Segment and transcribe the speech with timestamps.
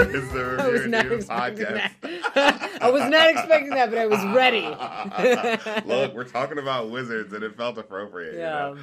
[0.00, 1.90] Is I was not expecting podcast?
[2.34, 2.78] that.
[2.82, 4.62] I was not expecting that, but I was ready.
[5.88, 8.34] Look, we're talking about wizards, and it felt appropriate.
[8.34, 8.74] you Yeah.
[8.74, 8.78] know?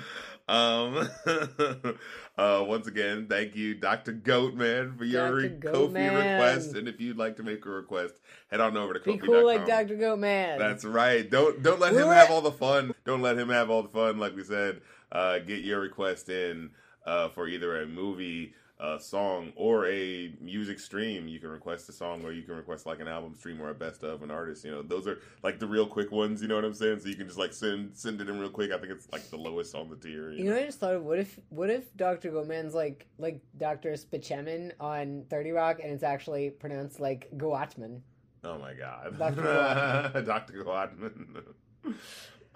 [0.48, 1.10] Um.
[2.38, 2.64] uh.
[2.68, 5.72] Once again, thank you, Doctor Goatman, for your Dr.
[5.72, 6.16] Kofi Goatman.
[6.18, 6.76] request.
[6.76, 8.16] And if you'd like to make a request,
[8.52, 9.26] head on over to Be Kofi.
[9.26, 9.96] cool like Dr.
[9.98, 10.58] Goatman.
[10.60, 11.28] That's right.
[11.30, 12.94] Don't don't let We him have all the fun.
[13.06, 14.18] Don't let him have all the fun.
[14.20, 16.70] Like we said, uh, get your request in
[17.06, 21.28] uh, for either a movie, a song, or a music stream.
[21.28, 23.76] You can request a song, or you can request like an album stream or a
[23.76, 24.66] best of an artist.
[24.66, 26.42] You know, those are like the real quick ones.
[26.42, 27.00] You know what I'm saying?
[27.00, 28.72] So you can just like send send it in real quick.
[28.72, 30.32] I think it's like the lowest on the tier.
[30.32, 32.32] You know, I just thought of what if what if Dr.
[32.32, 33.94] Goatman's like like Dr.
[33.94, 38.02] Spichemin on Thirty Rock, and it's actually pronounced like Goatman.
[38.44, 39.42] Oh my god, Dr.
[40.14, 40.26] Goatman.
[40.26, 40.64] Dr.
[40.64, 41.44] Goatman.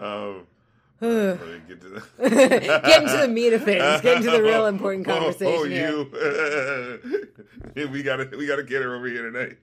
[0.00, 0.46] um.
[1.00, 2.02] Get let me get to the-
[3.00, 4.00] into the meat of things.
[4.02, 6.98] Get into the real important Oh, conversation oh, here.
[7.76, 7.88] you.
[7.92, 9.56] we gotta we gotta get her over here tonight.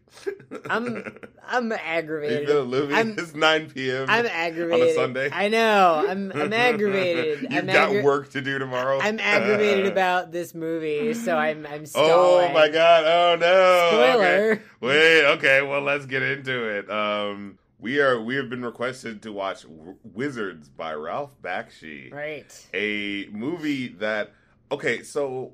[0.70, 1.04] I'm
[1.48, 2.50] I'm aggravated.
[2.50, 4.08] I'm- it's nine p.m.
[4.10, 4.82] I'm aggravated.
[4.82, 5.30] on a Sunday?
[5.32, 6.06] I know.
[6.08, 7.44] I'm I'm aggravated.
[7.44, 9.00] You've I'm got aggra- work to do tomorrow.
[9.00, 13.04] I'm aggravated about this movie, so I'm I'm Oh my god!
[13.06, 13.90] Oh no!
[13.92, 14.52] Spoiler.
[14.54, 14.62] Okay.
[14.82, 15.26] Wait.
[15.34, 15.62] Okay.
[15.62, 16.90] Well, let's get into it.
[16.90, 22.12] Um, we are we have been requested to watch W- Wizards by Ralph Bakshi.
[22.12, 22.68] Right.
[22.74, 24.34] a movie that
[24.72, 25.54] okay so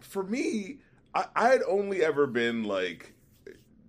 [0.00, 0.78] for me
[1.14, 3.12] I, i had only ever been like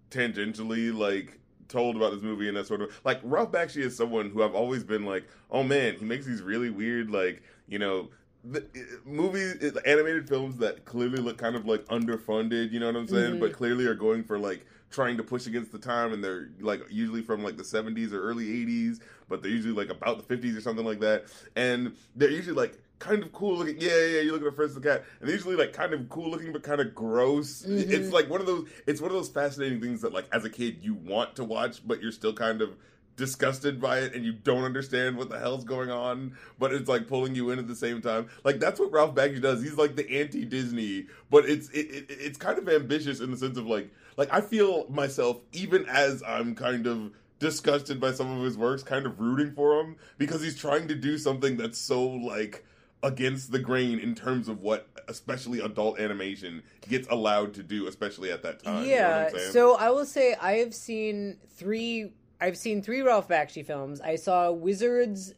[0.09, 4.30] tangentially like told about this movie and that sort of like ralph bakshi is someone
[4.30, 8.09] who i've always been like oh man he makes these really weird like you know
[8.45, 8.66] the,
[9.05, 9.55] movies
[9.86, 13.39] animated films that clearly look kind of like underfunded you know what i'm saying Mhm.
[13.42, 16.81] but clearly are going for like trying to push against the time and they're like
[16.89, 18.99] usually from like the 70s or early 80s
[19.30, 21.25] but they're usually like about the 50s or something like that.
[21.55, 24.52] And they're usually like kind of cool looking yeah yeah, yeah you look at a
[24.52, 25.03] first cat.
[25.20, 27.64] And they're usually like kind of cool looking but kind of gross.
[27.64, 27.89] Mhm.
[27.92, 30.49] it's like one of those it's one of those fascinating things that like as a
[30.49, 32.75] kid you want to watch but you're still kind of
[33.17, 37.08] disgusted by it and you don't understand what the hell's going on but it's like
[37.08, 39.95] pulling you in at the same time like that's what ralph bakshi does he's like
[39.95, 43.92] the anti-disney but it's it, it, it's kind of ambitious in the sense of like
[44.17, 48.83] like i feel myself even as i'm kind of disgusted by some of his works
[48.83, 52.64] kind of rooting for him because he's trying to do something that's so like
[53.04, 58.32] against the grain in terms of what especially adult animation gets allowed to do especially
[58.32, 59.30] at that time you know yeah.
[59.52, 62.11] So I will say I have seen three.
[62.39, 64.02] I've seen three Ralph Bakshi films.
[64.02, 65.33] I saw Wizards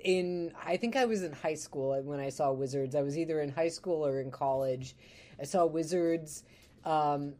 [0.00, 0.52] in.
[0.64, 2.94] I think I was in high school when I saw Wizards.
[2.96, 4.96] I was either in high school or in college.
[5.40, 6.44] I saw Wizards.
[6.84, 7.34] Um,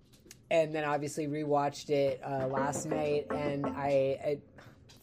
[0.51, 4.39] and then obviously rewatched it uh, last night, and I, I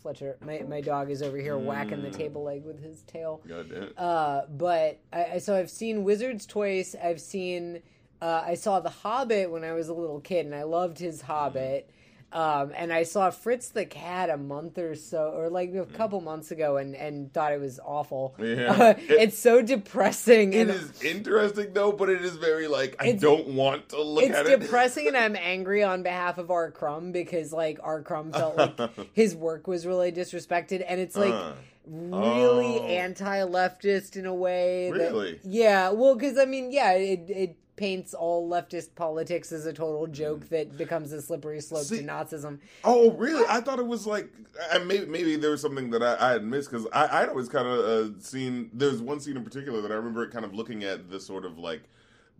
[0.01, 2.17] Fletcher, my, my dog is over here whacking the Mm.
[2.17, 3.41] table leg with his tail.
[3.47, 3.93] God damn it.
[3.97, 6.95] Uh, but I, so I've seen Wizards twice.
[7.01, 7.81] I've seen
[8.21, 11.21] uh, I saw The Hobbit when I was a little kid, and I loved his
[11.21, 11.89] Hobbit.
[12.33, 16.19] Um, and I saw Fritz the Cat a month or so, or like a couple
[16.19, 18.35] months ago, and, and thought it was awful.
[18.37, 18.73] Yeah.
[18.77, 20.51] Uh, it's so depressing.
[20.53, 24.25] It and is interesting though, but it is very like I don't want to look
[24.25, 24.51] at it.
[24.51, 26.69] It's depressing, and I'm angry on behalf of R.
[26.71, 28.01] Crumb because like R.
[28.01, 28.77] Crumb felt like
[29.13, 31.53] his work was really disrespected, and it's like Uh,
[31.89, 32.83] really Oh.
[32.85, 34.91] anti-leftist in a way.
[34.91, 35.39] that- Really?
[35.43, 35.91] yeah.
[35.91, 40.49] Well, because I mean, yeah, it it paints all leftist politics as a total joke
[40.49, 41.87] that becomes a slippery slope Mm.
[41.87, 42.59] See- to Nazism.
[42.83, 43.45] Oh, really?
[43.47, 44.29] I thought it was like,
[44.71, 47.47] I, maybe maybe there was something that I, I had missed because I I'd always
[47.47, 48.69] kind of uh, seen.
[48.73, 51.45] There's one scene in particular that I remember it kind of looking at the sort
[51.45, 51.83] of like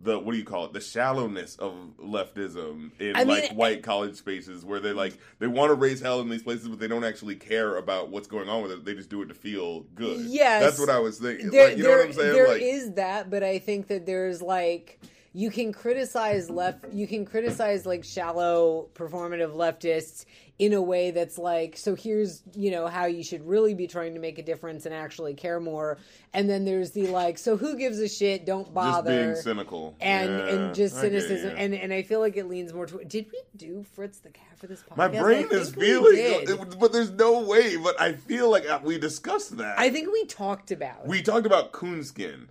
[0.00, 3.82] the what do you call it the shallowness of leftism in I mean, like white
[3.82, 6.86] college spaces where they like they want to raise hell in these places but they
[6.86, 9.80] don't actually care about what's going on with it they just do it to feel
[9.96, 10.62] good Yes.
[10.62, 12.92] that's what i was thinking There, like, you know what i'm saying there like is
[12.92, 15.00] that, but I think that there's like
[15.38, 20.24] you can criticize left, you can criticize like shallow performative leftists
[20.58, 24.14] in a way that's like, so here's you know how you should really be trying
[24.14, 25.96] to make a difference and actually care more,
[26.34, 28.46] and then there's the like, so who gives a shit?
[28.46, 29.26] Don't just bother.
[29.26, 31.20] being cynical and Yeah, and just I get you.
[31.20, 34.30] cynicism and and I feel like it leans more to Did we do Fritz the
[34.30, 34.96] cat for this podcast?
[34.96, 39.56] my brain is feeling but there's no way but i feel like uh, we discussed
[39.58, 41.06] that I think we talked about.
[41.06, 42.48] we talked about coonskin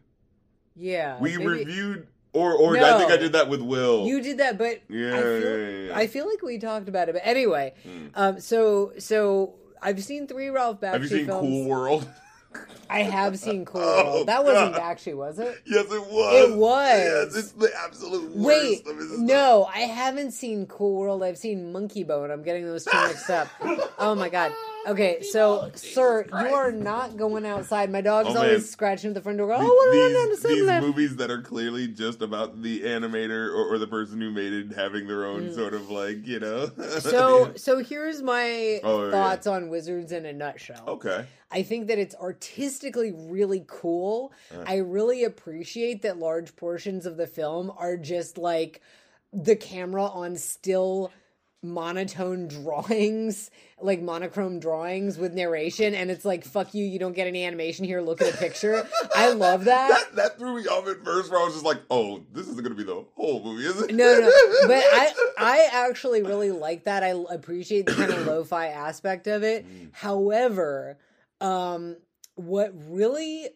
[0.77, 1.19] yeah.
[1.19, 2.07] we maybe- reviewed
[2.37, 5.21] or or i think i did that with will You did that, but Yeah, I
[5.21, 5.97] feel, yeah, yeah.
[5.97, 7.13] I feel like we talked about it.
[7.13, 8.07] But anyway, Hmm.
[8.15, 11.41] um, so so I've seen three Ralph Bakshi have you seen films.
[11.41, 12.07] cool world
[12.89, 14.27] I have seen Cool Oh, World.
[14.29, 14.97] That wasn't God.
[14.97, 15.61] Bakshi, was it?
[15.65, 16.99] yes it was It was.
[16.99, 19.19] yes it's the absolute worst Wait, of his stuff.
[19.19, 21.21] no, I haven't seen Cool World.
[21.23, 22.31] I've seen Monkey Bone.
[22.31, 23.47] I'm getting those two mixed up.
[23.99, 24.51] Oh my god.
[24.87, 27.91] Okay, so sir, you are not going outside.
[27.91, 28.43] My dog's Oh, man.
[28.45, 29.51] always scratching at the front door.
[29.53, 32.21] Oh, Th- what do I run these, down these to movies that are clearly just
[32.21, 35.89] about the animator or, or the person who made it having their own sort of
[35.89, 36.67] like you know.
[36.67, 37.01] Mm.
[37.01, 39.11] So, so here's my Oh, yeah.
[39.11, 40.83] thoughts on Wizards in a nutshell.
[40.87, 44.31] okay, I think that it's artistically really cool.
[44.65, 48.81] I really appreciate that large portions of the film are just like
[49.33, 51.11] the camera on still
[51.63, 53.49] monotone drawings,
[53.81, 57.85] like monochrome drawings with narration, and it's like, fuck you, you don't get any animation
[57.85, 58.87] here, look at a picture.
[59.15, 59.89] I love that.
[60.15, 61.31] that that threw me off at first.
[61.31, 63.81] Where I was just like, oh, this isn't going to be the whole movie, is
[63.81, 63.93] it?
[63.93, 64.31] No, no,
[64.67, 67.03] but I I actually really like that.
[67.03, 69.65] I appreciate the kind of lo-fi aspect of it.
[69.91, 70.97] However,
[71.41, 71.97] um,
[72.35, 73.49] what really,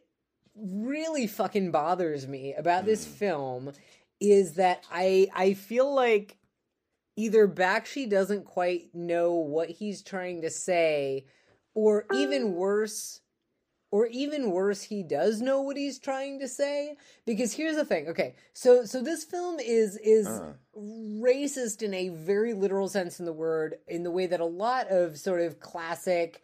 [0.55, 3.71] really fucking bothers me about this film
[4.19, 6.37] is that I I feel like
[7.21, 11.25] either Bakshi doesn't quite know what he's trying to say,
[11.73, 13.19] or even worse.
[13.93, 16.95] Or even worse, he does know what he's trying to say.
[17.25, 18.07] Because here's the thing.
[18.07, 20.53] Okay, so so this film is is Uh.
[20.77, 24.87] racist in a very literal sense in the word, in the way that a lot
[24.87, 26.41] of sort of classic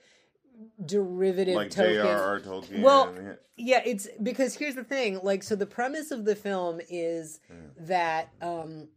[0.86, 1.72] derivative like.
[1.72, 2.40] J.R.R.
[2.42, 2.82] Tolkien.
[2.82, 3.34] Well, yeah.
[3.60, 5.20] Yeah, it's because here's the thing.
[5.24, 7.86] Like, so the premise of the film is Hmm.
[7.88, 8.90] that um,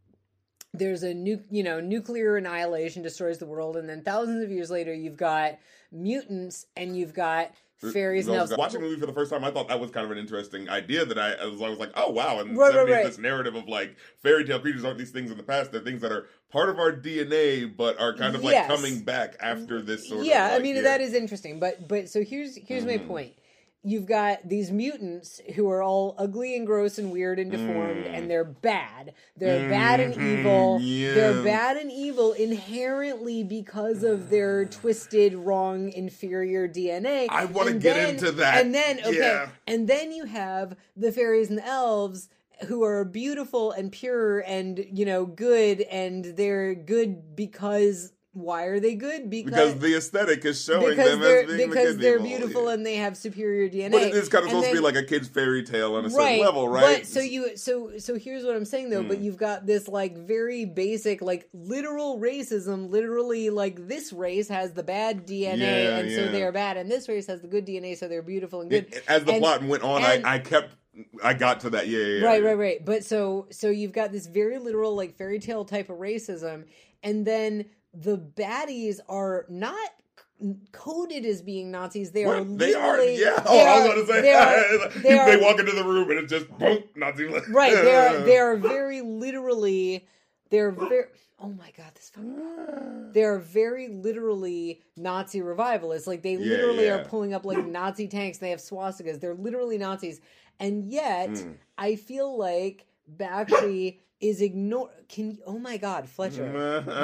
[0.73, 4.69] there's a new you know nuclear annihilation destroys the world, and then thousands of years
[4.69, 5.57] later, you've got
[5.91, 7.51] mutants and you've got
[7.93, 8.55] fairies and elves.
[8.57, 10.69] watching the movie for the first time, I thought that was kind of an interesting
[10.69, 11.03] idea.
[11.03, 13.05] That I, I was, I was like, oh wow, and Right, right, 70s, right.
[13.05, 16.01] this narrative of like fairy tale creatures aren't these things in the past; they're things
[16.01, 18.67] that are part of our DNA, but are kind of like Yes.
[18.67, 20.51] coming back after this sort yeah, of.
[20.53, 20.81] like, I mean yeah.
[20.83, 23.07] that is interesting, but but so here's here's my Mhm.
[23.07, 23.33] point.
[23.83, 28.13] You've got these mutants who are all ugly and gross and weird and deformed, Mm.
[28.13, 29.13] and they're bad.
[29.35, 30.79] They're bad and Mhm, evil.
[30.81, 31.13] yeah.
[31.15, 37.25] They're bad and evil inherently because of their twisted, wrong, inferior DNA.
[37.29, 38.63] I wanna get then- into that.
[38.63, 39.49] And then okay, Yeah.
[39.65, 42.29] and then you have the fairies and the elves
[42.67, 48.79] who are beautiful and pure and you know good, and they're good because why are
[48.79, 49.29] they good?
[49.29, 52.37] because the aesthetic is showing them as being the because good they're people.
[52.39, 52.73] beautiful Yeah.
[52.73, 53.91] and they have superior DNA.
[53.91, 56.05] But it is kind of And supposed to be like a kid's fairy tale on
[56.05, 56.99] a certain level, right?
[56.99, 59.03] But so you so so here's what I'm saying though.
[59.03, 59.23] But Mm.
[59.23, 62.89] you've got this like very basic like literal racism.
[62.89, 66.89] Literally like this race has the bad DNA Yeah, and so they are bad, and
[66.89, 68.93] this race has the good DNA so they're beautiful and good.
[68.93, 70.69] It- as the And- plot went on, and- I, I kept,
[71.21, 71.87] I got to that.
[71.89, 72.25] Yeah, yeah, yeah.
[72.25, 75.89] right right right but so so you've got this very literal like fairy tale type
[75.89, 76.63] of racism
[77.03, 79.77] and then the baddies are not
[80.71, 83.43] coded as being nazis they are They are, yeah.
[83.45, 84.89] Oh, I was going to say, they are-
[85.29, 87.25] they, they walk into the room and it's just boom, Nazi.
[87.25, 90.07] right they are they are very literally
[90.49, 91.05] they're very
[91.39, 96.07] oh my god this fucking they're very literally Nazi revivalists.
[96.07, 96.95] Like they Yeah, literally yeah.
[96.95, 98.37] are pulling up like Nazi tanks.
[98.37, 99.19] They have swastikas.
[99.19, 100.21] They're literally Nazis,
[100.59, 101.55] and yet Mm.
[101.77, 102.85] I feel like
[103.17, 104.89] Bakshi is ignore.
[105.09, 105.37] Can you?
[105.45, 106.45] Oh my god, Fletcher,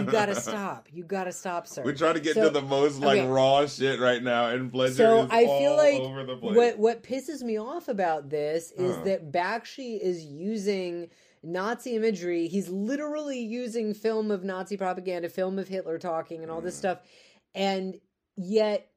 [0.05, 0.87] you gotta stop.
[0.93, 1.83] You gotta stop, sir.
[1.83, 3.27] We're trying to get So- to the most like okay.
[3.27, 6.55] raw shit right now, and Fletcher So is I all feel like over the place.
[6.55, 9.03] what what pisses me off about this is Uh.
[9.03, 11.09] that Bakshi is using
[11.43, 12.47] Nazi imagery.
[12.47, 16.79] He's literally using film of Nazi propaganda, film of Hitler talking, and all this Mm.
[16.79, 16.99] stuff,
[17.55, 17.99] and
[18.35, 18.89] yet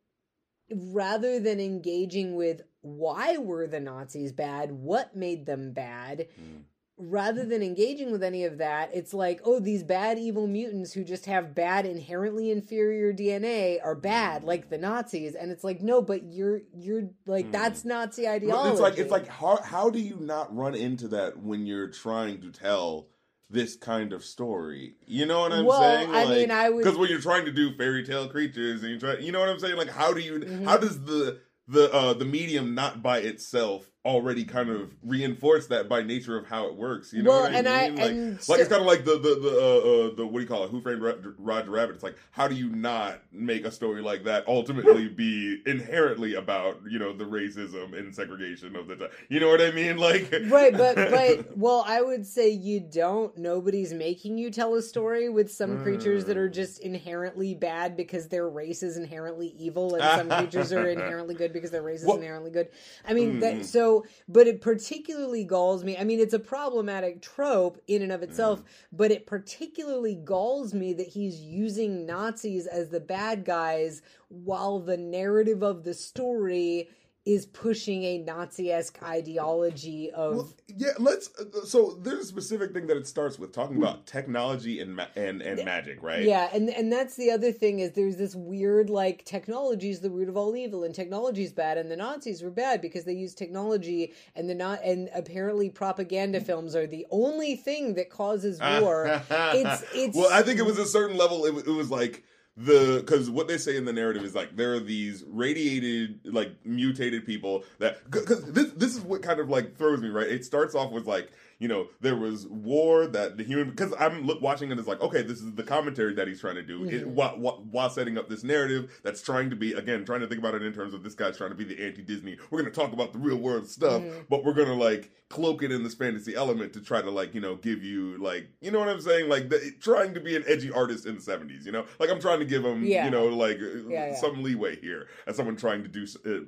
[0.72, 6.62] rather than engaging with why were the Nazis bad, what made them bad, Mm.
[7.00, 11.02] Rather than engaging with any of that, it's like, oh, these bad evil mutants who
[11.02, 15.34] just have bad inherently inferior DNA are bad, like the Nazis.
[15.34, 17.52] And it's like, no, but you're you're like Hmm.
[17.52, 18.70] that's Nazi ideology.
[18.70, 22.40] It's like it's like how how do you not run into that when you're trying
[22.42, 23.08] to tell
[23.48, 24.94] this kind of story?
[25.06, 26.10] You know what I'm Well, saying?
[26.14, 28.98] I mean, I would- because when you're trying to do fairy tale creatures and you
[29.00, 29.76] try, you know what I'm saying?
[29.76, 30.64] Like how do you Mhm.
[30.64, 35.86] how does the the uh the medium not by itself already kind of reinforce that
[35.88, 37.12] by nature of how it works?
[37.12, 37.96] You know well, what I and I mean?
[37.98, 40.38] like, and like so- it's kind of like the the the uh, uh, the what
[40.38, 40.70] do you call it?
[40.70, 41.02] Who framed
[41.38, 41.94] Roger Rabbit?
[41.96, 46.78] It's like how do you not make a story like that ultimately be inherently about
[46.90, 49.08] you know the racism and segregation of the time?
[49.28, 49.96] You know what I mean?
[50.00, 54.82] Like right but but well i would say you don't nobody's making you tell a
[54.82, 56.54] story with some creatures that are Mm.
[56.54, 61.52] just inherently bad because their race is inherently evil and some creatures are inherently good
[61.52, 62.68] because their race is Well- inherently good
[63.06, 63.40] i mean Mm.
[63.40, 63.89] that so
[64.28, 68.60] but it particularly galls me i mean it's a problematic trope in and of itself
[68.60, 68.64] Mm.
[68.92, 74.96] but it particularly galls me that he's using nazis as the bad guys while the
[74.96, 76.88] narrative of the story
[77.26, 81.30] is pushing a Nazi-esque ideology of Well, yeah, let's.
[81.66, 85.42] So there's a specific thing that it starts with talking about technology and ma- and
[85.42, 86.24] and magic, right?
[86.24, 90.08] Yeah, and and that's the other thing is there's this weird like technology is the
[90.08, 93.12] root of all evil, and technology is bad, and the Nazis were bad because they
[93.12, 98.58] used technology, and the not and apparently propaganda films are the only thing that causes
[98.80, 99.22] war.
[99.30, 101.44] it's it's well, I think it was a certain level.
[101.44, 102.24] It, it was like
[102.64, 106.52] the because what they say in the narrative is like there are these radiated, like
[106.64, 110.28] mutated people that because this this is what kind of like throws me right.
[110.28, 114.26] It starts off with like you know there was war that the human because I'm
[114.26, 116.84] look, watching it as like okay this is the commentary that he's trying to do
[116.84, 117.06] it, Mhm.
[117.08, 117.36] while,
[117.70, 120.62] while, setting up this narrative that's trying to be again trying to think about it
[120.62, 122.38] in terms of this guy's trying to be the anti Disney.
[122.50, 124.24] We're gonna talk about the real world stuff, Mhm.
[124.28, 127.40] but we're gonna like cloak it in this fantasy element to try to like you
[127.40, 130.44] know give you like you know what I'm saying like the, trying to be an
[130.48, 131.66] edgy artist in the 70s.
[131.66, 133.04] You know like I'm trying to give him Yeah.
[133.04, 134.14] you know like Yeah, yeah.
[134.16, 136.40] some leeway here as someone trying to do uh,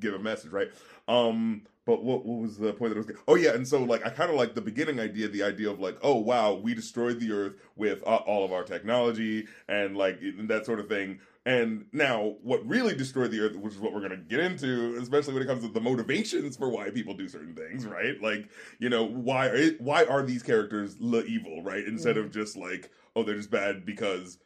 [0.00, 0.70] give a message right.
[1.06, 3.06] Um, but what what was the point that I was?
[3.06, 3.22] Getting?
[3.28, 5.80] Oh yeah, and so like I kind of like the beginning idea, the idea of
[5.80, 10.18] like, oh wow, we destroyed the Earth with uh, all of our technology and like
[10.48, 11.20] that sort of thing.
[11.46, 14.96] And now, what really destroyed the Earth, which is what we're going to get into,
[14.98, 18.20] especially when it comes to the motivations for why people do certain things, right?
[18.22, 18.48] Like,
[18.78, 21.84] you know, why are why are these characters le evil, right?
[21.84, 24.38] Instead of just like, oh, they're just bad because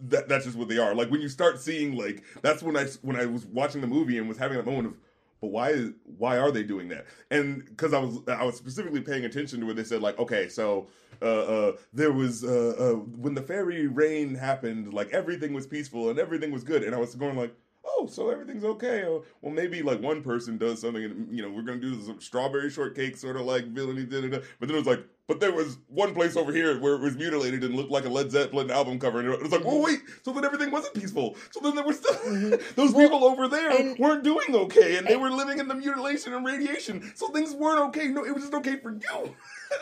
[0.00, 0.94] that that's just what they are.
[0.94, 4.18] Like when you start seeing like that's when I when I was watching the movie
[4.18, 4.94] and was having that moment of
[5.42, 5.74] but why
[6.16, 7.06] why are they doing that?
[7.30, 10.48] And because I was I was specifically paying attention to where they said like okay
[10.48, 10.86] so
[11.20, 16.08] uh, uh, there was uh, uh, when the fairy reign happened like everything was peaceful
[16.10, 19.52] and everything was good and I was going like oh so everything's okay oh, well
[19.52, 23.16] maybe like one person does something and you know we're gonna do some strawberry shortcake
[23.16, 24.38] sort of like villainy da, da, da.
[24.60, 27.16] but then it was like but there was one place over here where it was
[27.16, 30.00] mutilated and looked like a Led Zeppelin album cover and it was like oh wait
[30.22, 31.36] so then everything wasn't peaceful.
[31.50, 32.12] So then there were still
[32.76, 35.74] those Well, people over there and- weren't doing okay and they were living in the
[35.74, 37.12] mutilation and radiation.
[37.14, 38.08] So things weren't okay.
[38.08, 39.34] No it was just okay for you.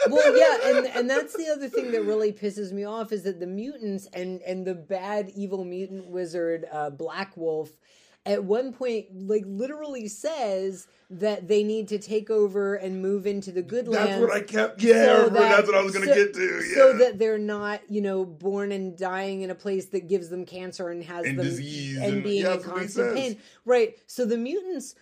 [0.09, 3.41] Well yeah and and that's the other thing that really pisses me off is that
[3.41, 7.71] the mutants and and the bad evil mutant wizard uh black wolf
[8.27, 13.51] at one point like literally says that they need to take over and move into
[13.51, 14.09] the good land.
[14.11, 16.63] that's what I kept yeah so that- that's what I was gonna so- get to
[16.69, 16.75] yeah.
[16.75, 20.45] so that they're not you know born and dying in a place that gives them
[20.45, 23.15] cancer and has And them disease and, and- being yeah, in that's what he constant
[23.17, 23.39] pain.
[23.65, 24.95] Right so the mutants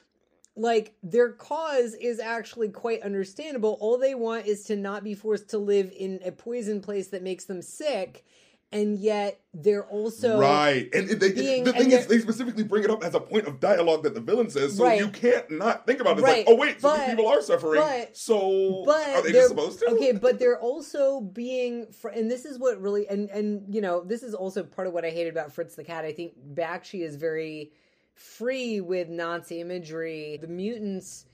[0.57, 3.77] like their cause is actually quite understandable.
[3.81, 7.23] All they want is to not be forced to live in a poison place that
[7.23, 8.25] makes them sick
[8.71, 12.91] and yet they're also right, and they, being- the thing is, they're- specifically bring it
[12.91, 14.99] up as a point of dialogue that the villain says, so Right.
[14.99, 16.21] you can't not think about it.
[16.21, 17.81] It's Right, like, oh wait, so but- these people are suffering.
[17.81, 19.87] but- so but are they just supposed to?
[19.87, 24.03] okay but they're also being fr- and this is what really and and you know
[24.05, 27.01] this is also part of what i hated about fritz the cat i think bakshi
[27.03, 27.73] is very
[28.15, 31.25] free with nazi imagery the mutants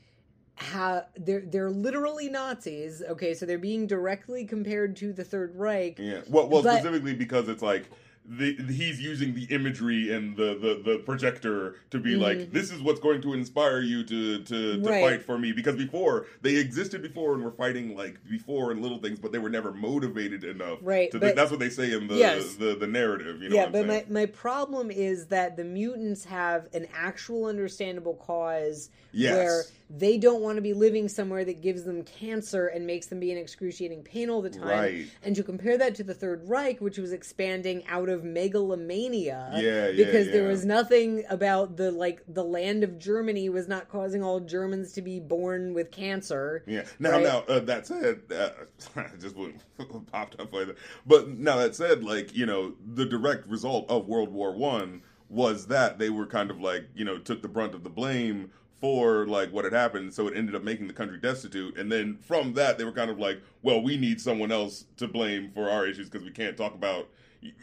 [0.56, 5.98] have they're they're literally nazis okay so they're being directly compared to the third reich
[5.98, 6.20] Yeah.
[6.28, 7.90] Well, well, But- specifically because it's like
[8.26, 12.80] the, he's using the imagery and the, the, the projector to be like, this is
[12.80, 14.86] what's going to inspire you to to, to Mm-hmm.
[14.86, 15.04] Right.
[15.04, 15.52] fight for me.
[15.52, 19.38] Because before they existed before and were fighting like before and little things, but they
[19.38, 20.78] were never motivated enough.
[20.80, 22.54] Right, To but- that's what they say in the Yes.
[22.54, 23.42] the, the narrative.
[23.42, 27.44] You know yeah but I'm my, my problem is that the mutants have an actual
[27.44, 29.34] understandable cause Yes.
[29.34, 33.20] where they don't want to be living somewhere that gives them cancer and makes them
[33.20, 35.06] be in excruciating pain all the time Right.
[35.22, 39.88] and to compare that to the third reich which was expanding out of megalomania Yeah,
[39.88, 44.22] yeah, because there was nothing about the like the land of germany was not causing
[44.22, 46.84] all germans to be born with cancer Yeah.
[46.98, 47.22] Now, Right.
[47.22, 48.50] now uh, that said, uh,
[49.20, 49.36] just
[50.12, 50.76] popped up like that.
[51.06, 55.66] But now that said, like you know, the direct result of World War One was
[55.66, 58.50] that they were kind of like you know took the brunt of the blame
[58.80, 61.78] for like what had happened, so it ended up making the country destitute.
[61.78, 65.08] And then from that, they were kind of like, well, we need someone else to
[65.08, 67.08] blame for our issues because we can't talk about.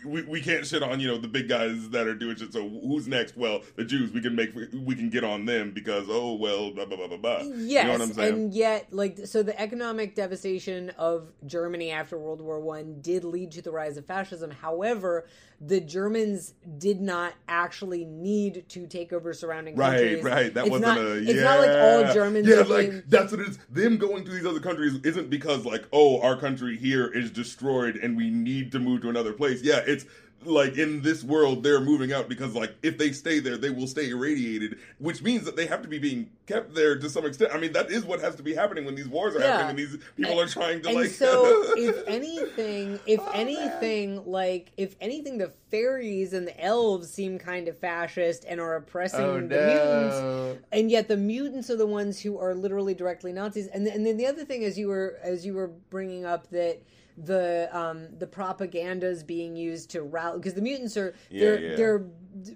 [0.05, 2.53] We, we can't shit on you know the big guys that are doing shit.
[2.53, 3.37] So who's next?
[3.37, 4.11] Well, the Jews.
[4.11, 7.17] We can make we can get on them because oh well blah blah blah blah
[7.17, 7.39] blah.
[7.41, 8.33] Yes, you know what I'm saying?
[8.33, 13.51] and yet, like, so the economic devastation of Germany after World War One did lead
[13.51, 14.51] to the rise of fascism.
[14.51, 15.25] However,
[15.63, 20.23] the Germans did not actually need to take over surrounding Right, countries.
[20.23, 20.33] right.
[20.33, 20.53] Right.
[20.53, 21.17] That it's wasn't not, a.
[21.17, 21.43] It's yeah.
[21.43, 21.69] not like
[22.07, 22.47] all Germans.
[22.47, 23.57] Yeah, like being- that's what it is.
[23.69, 27.95] Them going to these other countries isn't because like, oh, our country here is destroyed
[27.97, 29.61] and we need to move to another place.
[29.61, 30.05] yeah, it's
[30.43, 33.85] like in this world they're moving out because like if they stay there they will
[33.85, 37.51] stay irradiated which means that they have to be being kept there to some extent.
[37.53, 39.57] I mean that is what has to be happening when these wars are Yeah.
[39.61, 41.45] happening and these people And- are trying to and like so
[41.77, 47.67] if anything if Oh, anything like if anything the fairies and the elves seem kind
[47.67, 52.19] of fascist and are oppressing Oh, the mutants and yet the mutants are the ones
[52.19, 53.67] who are literally directly nazis.
[53.67, 56.81] And, and then the other thing as you were as you were bringing up that
[57.25, 61.75] the um the propagandas being used to rally because the mutants are they're Yeah, yeah.
[61.75, 62.05] they're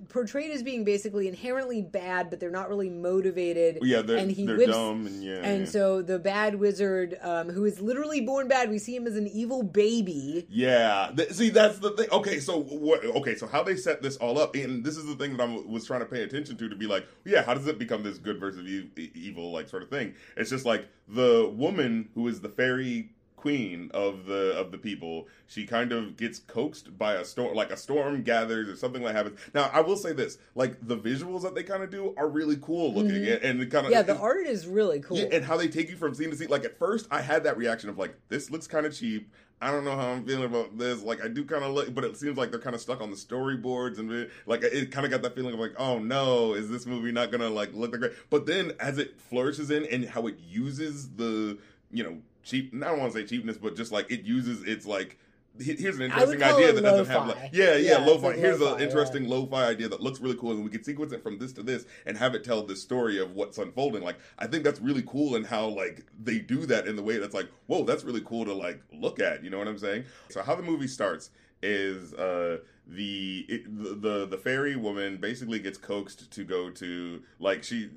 [0.07, 4.45] portrayed as being basically inherently bad but they're not really motivated yeah they're, and he
[4.45, 5.69] they're whips dumb and yeah and yeah.
[5.69, 9.27] so the bad wizard, um, who is literally born bad, we see him as an
[9.27, 10.45] evil baby.
[10.50, 12.07] Yeah, Th- see that's the thing.
[12.12, 13.03] Okay, so what?
[13.05, 15.62] Okay, so how they set this all up, and this is the thing that I
[15.67, 18.17] was trying to pay attention to to be like, yeah, how does it become this
[18.17, 20.15] good versus e- evil like sort of thing?
[20.38, 23.12] It's just like the woman who is the fairy
[23.45, 25.27] queen of the of the people.
[25.45, 29.13] She kind of gets coaxed by a storm, like a storm gathers or something like
[29.15, 29.39] happens.
[29.53, 32.57] Now, I will say this: like the visuals that they kind of do are really
[32.59, 33.91] cool looking, and, and kind of Mm-hmm.
[33.91, 35.17] Yeah, the art is really cool.
[35.17, 36.49] yeah, and how they take you from scene to scene.
[36.49, 39.29] Like at first, I had that reaction of like, this looks kind of cheap.
[39.61, 41.03] I don't know how I'm feeling about this.
[41.03, 43.11] Like I do kind of look, but it seems like they're kind of stuck on
[43.11, 46.67] the storyboards and like it kind of got that feeling of like, oh no, is
[46.69, 48.13] this movie not gonna like look that great?
[48.31, 51.59] But then as it flourishes in and how it uses the
[51.91, 54.85] you know cheap, I don't want to say cheapness, but just like it uses its
[54.85, 55.17] like.
[55.57, 58.27] Here's an interesting idea that doesn't have like yeah yeah, Yeah, lo-fi.
[58.27, 61.23] like Here's an interesting lo-fi idea that looks really cool, and we can sequence it
[61.23, 64.03] from this to this and have it tell the story of what's unfolding.
[64.03, 67.19] Like I think that's really cool, and how like they do that in the way
[67.19, 69.45] that's like, whoa, that's really cool to like look at.
[69.45, 70.03] You know what I'm saying?
[70.29, 71.29] So how the movie starts
[71.63, 72.57] is uh
[72.88, 77.89] the the the fairy woman basically gets coaxed to go to like she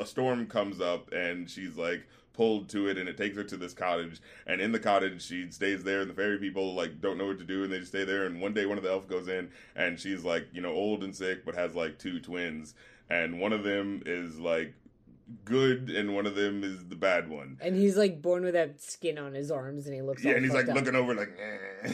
[0.00, 3.56] a storm comes up and she's like pulled to it and it takes her to
[3.56, 4.20] this cottage.
[4.46, 7.38] And in the cottage she stays there and the fairy people like don't know what
[7.38, 8.26] to do and they just stay there.
[8.26, 11.04] And one day one of the elf goes in and she's like you know old
[11.04, 12.74] and sick but has like two twins.
[13.08, 14.74] And one of them is like
[15.44, 18.80] good and one of them is the bad one and he's like born with that
[18.80, 20.24] skin on his arms, and he looks.
[20.24, 20.74] yeah, and he's like up.
[20.74, 21.78] looking over like, eh.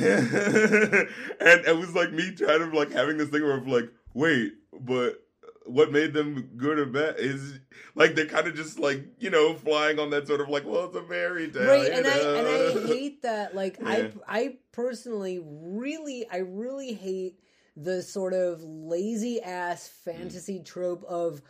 [1.40, 4.52] and it was like me trying to like having this thing where I'm like, wait,
[4.80, 5.22] but
[5.66, 7.58] what made them good or bad is
[7.94, 10.86] like they're kind of just like you know flying on that sort of like, well,
[10.86, 14.08] it's a fairy tale, right and i and i hate that like Yeah.
[14.26, 17.38] i i personally really i really hate
[17.76, 20.14] the sort of lazy ass Mm.
[20.14, 21.42] fantasy trope of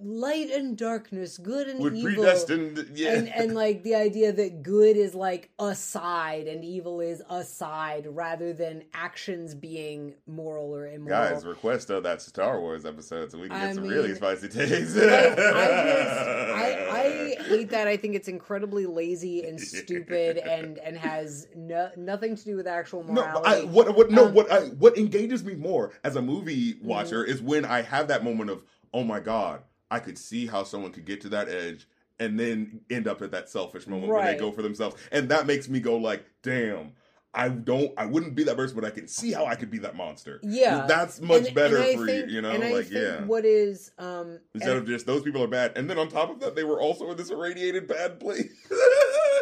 [0.00, 4.96] light and darkness good and evil predestined, yeah, and and like the idea that good
[4.96, 10.86] is like a side and evil is a side rather than actions being moral or
[10.86, 13.92] immoral guys, request of that Star Wars episode so we can get I some mean,
[13.92, 14.96] really spicy takes.
[14.96, 15.04] I
[16.54, 17.88] I, I hate that.
[17.88, 22.66] I think it's incredibly lazy and stupid and and has no, nothing to do with
[22.66, 23.48] actual No, morality.
[23.48, 27.24] I, what what no Um, what I, what engages me more as a movie watcher
[27.24, 29.62] is when I have that moment of oh my god
[29.94, 31.86] I could see how someone could get to that edge
[32.18, 34.96] and then end up at that selfish moment where they go for themselves.
[35.12, 36.92] And that makes me go like damn
[37.36, 39.78] I don't I wouldn't be that person but I can see how I could be
[39.78, 40.38] that monster.
[40.42, 40.86] Yeah.
[40.86, 42.50] that's much And- better and for think- you you know?
[42.52, 43.24] and I like think yeah.
[43.24, 45.72] What is um instead of just those people are bad.
[45.76, 48.50] And then on top of that they were also in this irradiated bad place.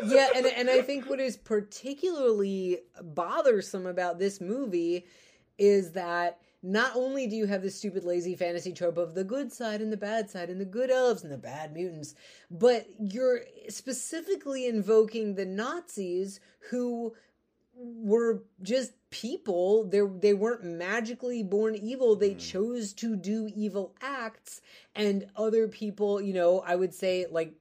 [0.05, 5.07] Yeah, and and I think what is particularly bothersome about this movie
[5.59, 9.53] is that not only do you have this stupid lazy fantasy trope of the good
[9.53, 12.15] side and the bad side and the good elves and the bad mutants,
[12.51, 17.15] but you're specifically invoking the Nazis who
[17.75, 19.85] were just people.
[19.85, 22.15] They they weren't magically born evil.
[22.15, 22.39] They hmm.
[22.39, 24.61] chose to do evil acts
[24.95, 27.55] and other people you know i would say like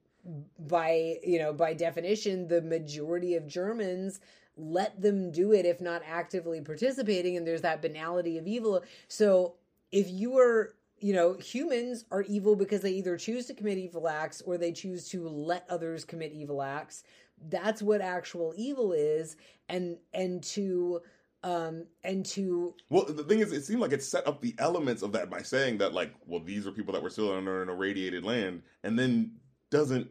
[0.59, 4.19] by you know by definition the majority of germans
[4.57, 8.83] let them do it if not actively participating and there's that banality of evil.
[9.07, 9.55] So
[9.91, 14.07] if you are you know humans are evil because they either choose to commit evil
[14.07, 17.03] acts or they choose to let others commit evil acts
[17.49, 19.35] that's what actual evil is.
[19.69, 21.01] And and to
[21.43, 25.01] um and to Well, the thing is, it seemed like it set up the elements
[25.01, 27.69] of that by saying that, like, well, these are people that were still under an
[27.69, 29.31] irradiated land, and then
[29.69, 30.09] doesn't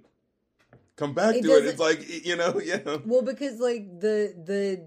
[1.00, 1.66] come back It to it.
[1.66, 2.98] It's like, you know, yeah.
[3.04, 4.86] Well, because like the the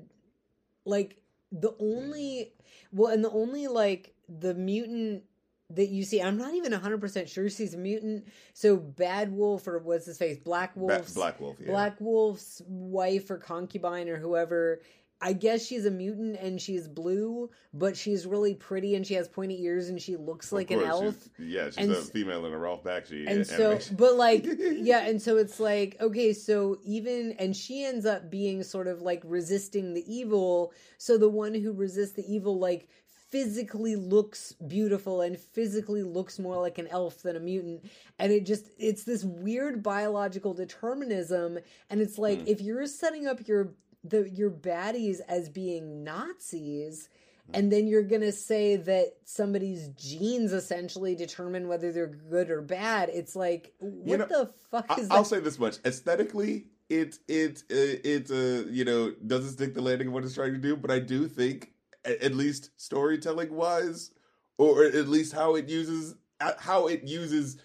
[0.86, 1.17] like
[1.52, 2.54] the only
[2.91, 5.23] well, and the only like the mutant
[5.71, 8.28] that you see, I'm not even 100 percent sure she's a mutant.
[8.54, 11.71] So Bad Wolf or what's his face, Black Ba- Wolf, Black Wolf, yeah.
[11.71, 14.82] Black Wolf's wife or concubine or whoever.
[15.24, 19.30] I guess she's a mutant and she's blue, but she's really pretty and she has
[19.30, 21.16] pointy ears and she looks like an elf.
[21.38, 25.08] She's, yeah, she's And a female in a Ralph Bakshi And so, but like, yeah,
[25.08, 29.22] and so it's like, okay, so even, and she ends up being sort of like
[29.24, 30.74] resisting the evil.
[30.98, 32.90] So the one who resists the evil, like,
[33.32, 37.84] physically looks beautiful and physically looks more like an elf than a mutant.
[38.20, 41.58] And it just, it's this weird biological determinism.
[41.90, 42.48] And it's like, Hmm.
[42.48, 47.10] if you're setting up your, the, your baddies as being Nazis,
[47.54, 53.10] and then you're gonna say that somebody's genes essentially determine whether they're good or bad.
[53.10, 57.63] It's like, what know, the fuck I, is I'll say this much: aesthetically, it it
[57.70, 60.76] it uh, you know doesn't stick the landing of what it's trying to do.
[60.78, 61.72] But I do think,
[62.06, 64.12] at least storytelling wise,
[64.58, 67.58] or at least how it uses how it uses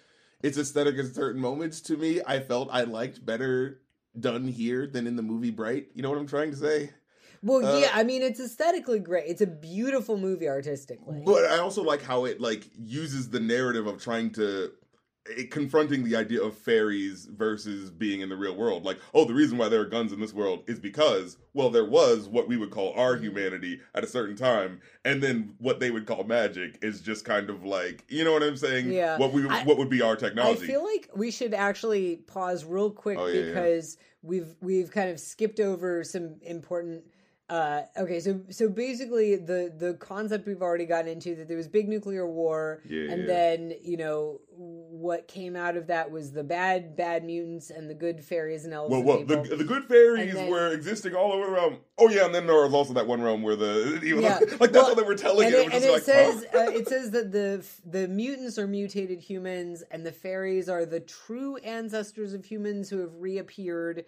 [0.42, 1.81] its aesthetic in certain moments.
[1.83, 3.81] To me, I felt I liked better
[4.20, 5.88] done here than in the movie Bright.
[5.94, 6.90] You know what I'm trying to say?
[7.42, 9.24] well, uh, yeah, I mean, it's aesthetically great.
[9.26, 11.22] It's a beautiful movie artistically.
[11.24, 14.72] But I also like how it like uses the narrative of trying to
[15.30, 18.84] it, confronting the idea of fairies versus being in the real world.
[18.84, 21.84] Like, oh, the reason why there are guns in this world is because, well, there
[21.84, 25.90] was what we would call our humanity at a certain time, and then what they
[25.90, 28.90] would call magic is just kind of like, you know what I'm saying?
[28.92, 29.18] Yeah.
[29.18, 30.64] What we I- what would be our technology?
[30.64, 33.46] I feel like we should actually pause real quick Oh, yeah, yeah.
[33.48, 37.04] because we've we've kind of skipped over some important.
[37.50, 41.66] Uh, okay, so so basically the the concept we've already gotten into that there was
[41.66, 43.26] big nuclear war, Yeah, and yeah.
[43.26, 47.94] then you know what came out of that was the bad bad mutants and the
[47.94, 48.90] good fairies and elves.
[48.92, 51.76] well, well, the, the good fairies then- were existing all over the realm.
[51.96, 54.38] Oh yeah, and then there was also that one realm where the know, Yeah.
[54.40, 55.58] like that's Well, how they were telling and it.
[55.58, 56.58] it, It and it like, says huh?
[56.58, 61.00] uh, it says that the the mutants are mutated humans and the fairies are the
[61.00, 64.04] true ancestors of humans who have reappeared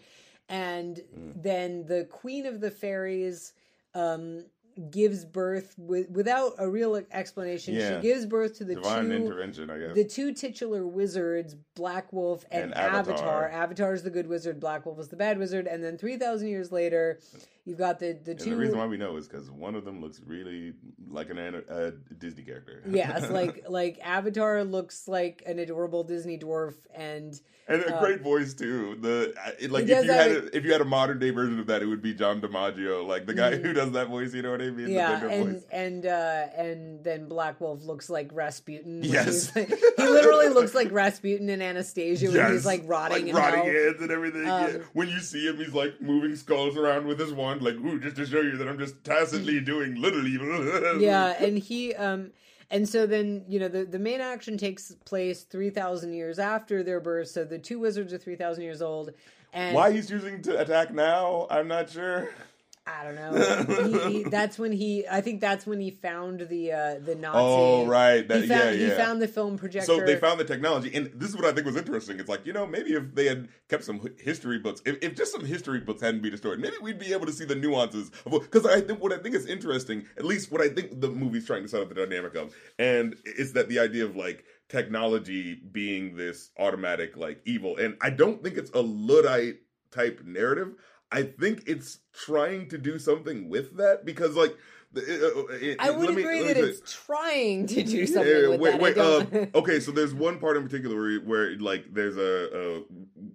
[0.50, 1.30] and Hmm.
[1.36, 3.54] then the queen of the fairies
[3.94, 4.44] um
[4.90, 7.96] gives birth with, without a real explanation Yeah.
[7.96, 9.94] she gives birth to the divine two intervention, I guess.
[9.94, 13.16] the two titular wizards, Black Wolf and, And Avatar.
[13.16, 13.48] Avatar.
[13.50, 16.48] Avatar is the good wizard, Black Wolf is the bad wizard, and then three thousand
[16.48, 17.18] years later,
[17.64, 18.50] you've got the the And two.
[18.50, 20.74] the reason why we know is because one of them looks really
[21.10, 22.82] like an a Disney character.
[22.88, 28.20] yes, like like Avatar looks like an adorable Disney dwarf, and and a uh, great
[28.20, 28.96] voice too.
[29.00, 31.66] The it- like if you had a, if you had a modern day version of
[31.68, 33.62] that, it would be John DiMaggio, like the guy Mhm.
[33.64, 34.34] who does that voice.
[34.34, 34.88] You know what I mean?
[34.88, 35.64] Yeah, and voice.
[35.70, 39.02] and uh, and then Black Wolf looks like Rasputin.
[39.04, 39.54] Yes.
[39.54, 44.00] like- he literally looks like Rasputin and Anastasia when he's like rotting in rotting heads
[44.00, 44.42] and everything.
[44.46, 44.56] yeah.
[44.66, 47.98] Um, When you see him, he's like moving skulls around with his wand, like ooh,
[48.00, 51.00] just to show you that I'm just tacitly doing little evil.
[51.00, 52.30] yeah and he um
[52.70, 57.00] and so then you know the, the main action takes place 3000 years after their
[57.00, 59.12] birth so the two wizards are 3000 years old
[59.52, 62.30] and Why he's choosing to attack now, I'm not sure.
[62.98, 66.72] I don't know he, he, that's when he i think that's when he found the
[66.72, 68.90] uh the nazi Oh right, that he found, yeah, yeah.
[68.90, 71.52] he found the film projector So they found the technology, and this is what I
[71.52, 72.18] think was interesting.
[72.18, 75.32] It's like you know maybe if they had kept some history books, if, if just
[75.32, 78.32] some history books hadn't been destroyed, maybe we'd be able to see the nuances of
[78.32, 81.46] because I think what I think is interesting, at least what I think the movie's
[81.46, 85.54] trying to set up the dynamic of, and it's that the idea of like technology
[85.54, 89.56] being this automatic like evil, and I don't think it's a luddite
[89.90, 90.74] type narrative.
[91.12, 94.56] I think it's trying to do something with that because like.
[94.92, 98.48] the- uh, it- i would let me- agree that it's trying to do something yeah,
[98.48, 99.30] with wait, that.
[99.32, 99.44] Wait.
[99.54, 102.82] Uh, okay, so there's one part in particular where, where like there's a,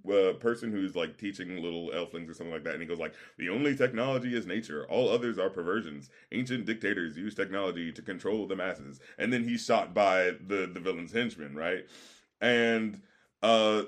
[0.09, 2.99] a, a person who's like teaching little elflings or something like that, and he goes
[2.99, 4.85] like, "The only technology is nature.
[4.89, 6.09] All others are perversions.
[6.33, 10.81] Ancient dictators use technology to control the masses." And then he's shot by the the
[10.81, 11.85] villain's henchman, right?
[12.41, 13.01] And
[13.41, 13.83] uh,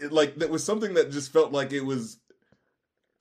[0.00, 2.18] it, like that was something that just felt like it was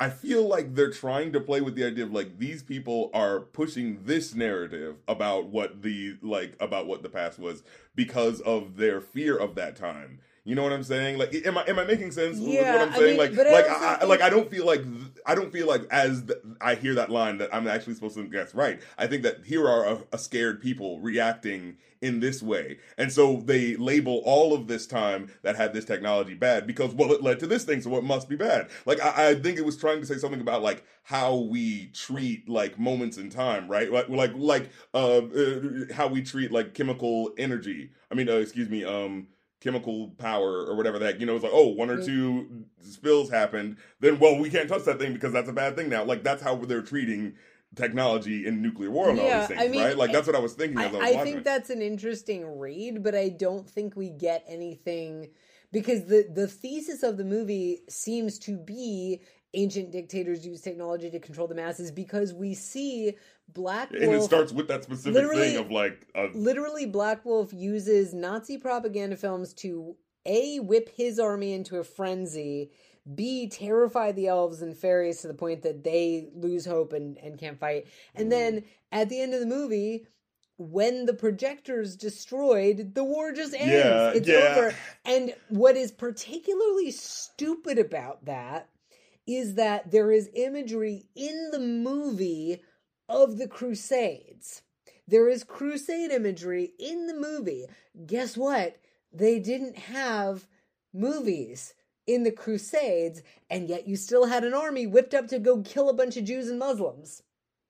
[0.01, 3.39] I feel like they're trying to play with the idea of like these people are
[3.39, 7.61] pushing this narrative about what the like about what the past was
[7.93, 10.17] because of their fear of that time.
[10.43, 11.19] You know what I'm saying?
[11.19, 12.39] Like, am I am I making sense?
[12.39, 13.17] with Yeah, what I'm I saying?
[13.17, 14.81] mean, like, I like I, I- like I don't feel like
[15.23, 18.27] I don't feel like as th- I hear that line that I'm actually supposed to
[18.27, 18.81] guess right.
[18.97, 23.43] I think that here are a, a scared people reacting in this way, and so
[23.45, 27.39] they label all of this time that had this technology bad because well, it led
[27.41, 28.67] to this thing, so it must be bad.
[28.87, 32.49] Like I, I think it was trying to say something about like how we treat
[32.49, 33.91] like moments in time, right?
[33.91, 35.61] Like like like uh, uh
[35.93, 37.91] how we treat like chemical energy.
[38.09, 39.27] I mean, uh, excuse me, um
[39.61, 41.19] chemical power or whatever the heck.
[41.19, 43.77] You know, it's like, oh, one or two spills happened.
[43.99, 46.03] Then, well, we can't touch that thing because that's a bad thing now.
[46.03, 47.35] Like, that's how they're treating
[47.75, 49.97] technology in nuclear war and all Yeah, these things, I mean, right?
[49.97, 51.43] Like, I- that's what I was thinking I was I think it.
[51.45, 55.29] that's an interesting read, but I don't think we get anything
[55.71, 59.21] because the the thesis of the movie seems to be
[59.53, 63.13] ancient dictators use technology to control the masses because we see
[63.53, 64.03] Black Wolf.
[64.03, 68.57] And it starts with that specific thing of like, a, literally Black Wolf uses Nazi
[68.57, 72.71] propaganda films to a whip his army into a frenzy,
[73.15, 77.39] b terrify the elves and fairies to the point that they lose hope and, and
[77.39, 77.87] can't fight.
[78.15, 78.29] And mm-hmm.
[78.29, 80.05] then at the end of the movie,
[80.57, 83.71] when the projector's destroyed, the war just ends.
[83.71, 84.53] Yeah, it's yeah.
[84.55, 84.75] over.
[85.05, 88.69] And what is particularly stupid about that
[89.25, 92.61] is that there is imagery in the movie
[93.11, 94.61] of the Crusades.
[95.05, 97.65] There is crusade imagery in the movie.
[98.05, 98.77] Guess what?
[99.11, 100.47] They didn't have
[100.93, 101.73] movies
[102.07, 105.89] in the Crusades, and yet you still had an army whipped up to go kill
[105.89, 107.23] a bunch of Jews and Muslims.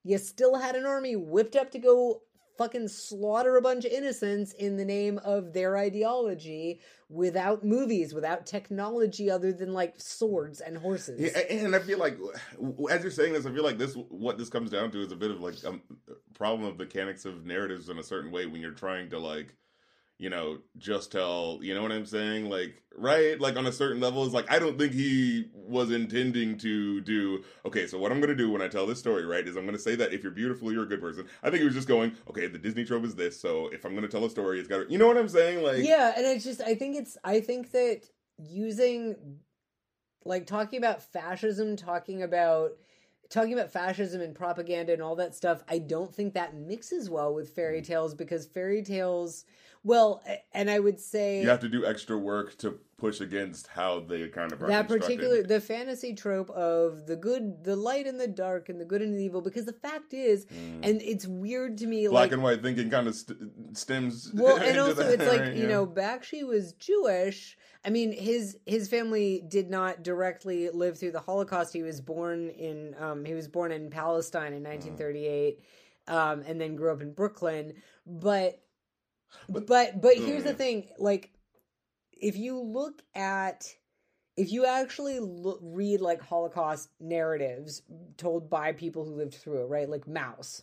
[0.04, 2.22] You still had an army whipped up to go
[2.62, 8.46] fucking slaughter a bunch of innocents in the name of their ideology without movies, without
[8.46, 11.20] technology other than like swords and horses.
[11.20, 12.16] Yeah, and I feel like
[12.90, 15.16] as you're saying this, I feel like this what this comes down to is a
[15.16, 15.74] bit of like a
[16.34, 19.54] problem of mechanics of narratives in a certain way when you're trying to like
[20.22, 22.48] you know just tell you know what I'm saying?
[22.48, 23.40] Like right?
[23.40, 27.42] Like on a certain level is like I don't think he was intending to do
[27.66, 29.78] okay so what I'm gonna do when I tell this story right is I'm gonna
[29.78, 31.26] say that if you're beautiful you're a good person.
[31.42, 33.94] I think he was just going okay the Disney trope is this so if I'm
[33.96, 35.64] gonna tell a story it's got to you know what I'm saying?
[35.64, 38.02] Like yeah, and it's just I think it's I think that
[38.38, 39.16] using
[40.24, 42.72] like talking about fascism, talking about
[43.28, 47.32] talking about fascism and propaganda and all that stuff, I don't think that mixes well
[47.34, 47.86] with fairy Mm.
[47.86, 49.46] tales because fairy tales
[49.84, 53.98] well, and I would say you have to do extra work to push against how
[53.98, 58.20] they kind of are that particular the fantasy trope of the good the light and
[58.20, 60.46] the dark and the good and the evil because the fact is
[60.84, 62.10] and it's weird to me Mm.
[62.10, 65.40] black like and white thinking kind of st- stems well and also that, it's like
[65.40, 65.52] right?
[65.56, 65.68] you Yeah.
[65.70, 71.18] know bakshi was jewish i mean his his family did not directly live through the
[71.18, 75.58] holocaust he was born in um he was born in palestine in 1938
[76.06, 77.72] um and then grew up in brooklyn
[78.06, 78.61] but
[79.48, 80.58] But- but but here's the Mm.
[80.58, 81.30] thing like
[82.12, 83.74] if you look at
[84.36, 87.82] if you actually look, read like holocaust narratives
[88.16, 90.62] told by people who lived through it right like Maus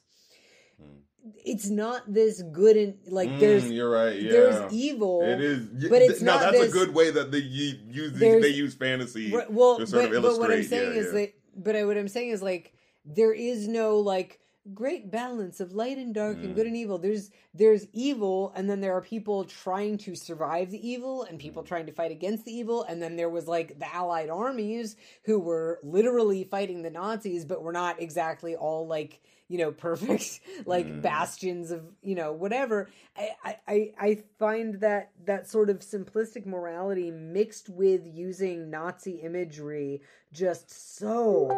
[0.81, 1.01] Mm.
[1.45, 5.65] it's not this good and like there's Mm, you're right yeah there's evil it is
[5.89, 8.73] but it's no not that's this- a good way that they use these, they use
[8.73, 11.11] fantasy Right, well to sort but, of but what i'm saying yeah, is yeah.
[11.19, 12.73] that but I, what i'm saying is like
[13.05, 14.38] there is no like
[14.73, 16.43] great balance of light and dark Mm.
[16.45, 20.69] and good and evil there's there's evil and then there are people trying to survive
[20.69, 21.41] the evil and Mm.
[21.41, 24.95] people trying to fight against the evil and then there was like the allied armies
[25.23, 30.41] who were literally fighting the nazis but were not exactly all like you know perfect
[30.65, 31.01] like Mm.
[31.01, 36.45] bastions of you know whatever I, I i i find that that sort of simplistic
[36.45, 41.49] morality mixed with using nazi imagery just so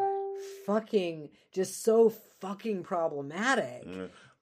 [0.66, 3.88] fucking just so fucking problematic.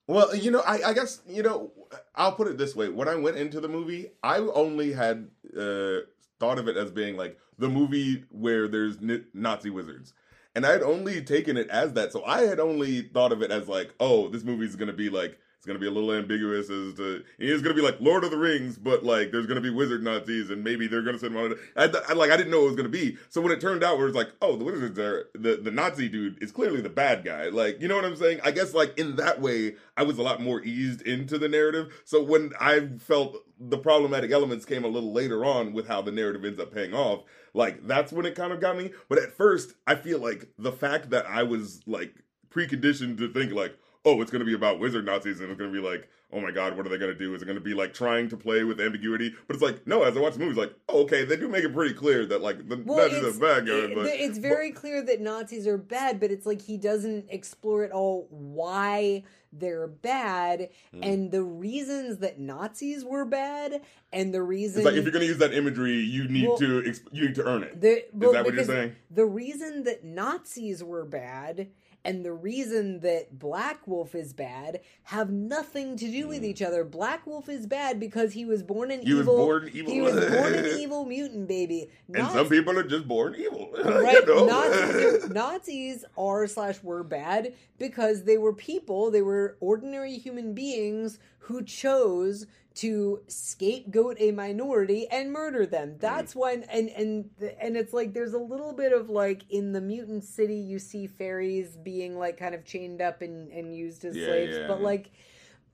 [0.08, 1.72] Well, you know, I, I guess you know,
[2.16, 6.00] I'll put it this way: when I went into the movie, I only had uh,
[6.40, 8.98] thought of it as being like the movie where there's
[9.34, 10.14] Nazi wizards,
[10.56, 12.12] and I had only taken it as that.
[12.12, 14.94] So I had only thought of it as like, oh, this movie is going to
[14.94, 18.24] be like it's to be a little ambiguous as to it's to be like Lord
[18.24, 21.36] of the Rings, but like there's to be wizard Nazis, and maybe they're to send
[21.36, 21.54] one.
[21.76, 23.18] I, I like I didn't know it was to be.
[23.28, 26.08] So when it turned out, where it's like, oh, the wizards are the the Nazi
[26.08, 27.50] dude is clearly the bad guy.
[27.50, 28.40] Like you know what I'm saying?
[28.42, 31.92] I guess like in that way, I was a lot more eased into the narrative.
[32.06, 36.14] So when I felt the problematic elements came a little later on with how the
[36.14, 38.92] narrative ends up paying off, like that's when it kind of got me.
[39.10, 42.14] But at first, I feel like the fact that I was like
[42.50, 45.72] preconditioned to think like, oh, it's going to be about wizard Nazis, and it's going
[45.74, 47.34] to be like, oh my god, what are they going to do?
[47.34, 49.34] Is it going to be like trying to play with ambiguity?
[49.48, 50.04] But it's like, no.
[50.04, 52.26] As I watch the movie, it's like, oh, okay, they do make it pretty clear
[52.28, 55.68] that like the Nazis it's, are bad guys, it- but it's very clear that Nazis
[55.68, 61.04] are bad, but it's like he doesn't explore at all why they're bad Hmm.
[61.04, 63.82] and the reasons that Nazis were bad
[64.14, 66.58] and the reason it's like if you're going to use that imagery, you need Well,
[66.60, 67.82] to exp- you need to earn it.
[67.82, 68.96] the, well, that what you're saying?
[69.10, 71.70] The reason that Nazis were bad
[72.06, 76.84] and the reason that Black Wolf is bad have nothing to do with each other.
[76.84, 79.08] Black Wolf is bad because he was born an Hmm.
[79.08, 79.38] He was evil.
[79.38, 79.94] born evil.
[79.94, 81.90] He was born an evil mutant baby.
[82.14, 83.70] And some people are just born evil.
[83.84, 84.46] right you know?
[84.46, 91.20] Nazis, Nazis are slash were bad because they were people they were ordinary human beings
[91.50, 97.92] who chose to scapegoat a minority and murder them that's when and and and it's
[97.92, 102.18] like there's a little bit of like in the mutant city you see fairies being
[102.18, 104.68] like kind of chained up and and used as Yeah, slaves yeah.
[104.68, 105.10] but like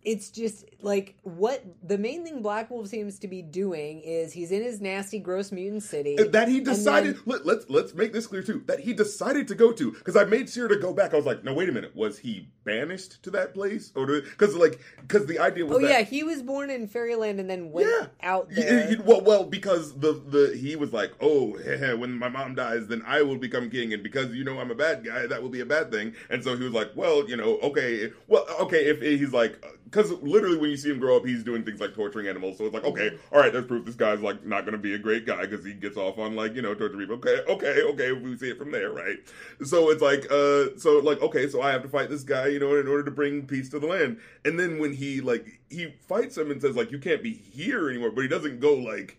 [0.06, 4.52] it's just like what the main thing Black Wolf seems to be doing is he's
[4.52, 7.16] in his nasty, gross mutant city that he decided.
[7.16, 8.64] then- let, let's let's make this clear too.
[8.68, 11.14] That he decided to go to because I made sure to go back.
[11.14, 11.96] I was like, no, wait a minute.
[11.96, 15.90] Was he banished to that place or because like because the idea was Oh that,
[15.90, 18.08] yeah, he was born in Fairyland and then went Yeah.
[18.22, 18.88] out there.
[18.90, 21.52] he- well, well, because the the he was like, oh,
[21.98, 24.76] when my mom dies, then I will become king, and because you know I'm a
[24.76, 26.14] bad guy, that will be a bad thing.
[26.30, 29.64] And so he was like, well, you know, okay, well, okay, if he's like,
[29.96, 32.58] because literally when you see him grow up, he's doing things like torturing animals.
[32.58, 34.94] So it's like, okay, all right, there's proof this guy's like not going to be
[34.94, 37.16] a great guy because he gets off on like you know torture people.
[37.16, 39.18] Okay, okay, okay, we see it from there, right?
[39.64, 42.60] So it's like, uh, so like, okay, so I have to fight this guy, you
[42.60, 44.20] know, in order to bring peace to the land.
[44.44, 47.90] And then when he like he fights him and says like, you can't be here
[47.90, 49.18] anymore, but he doesn't go like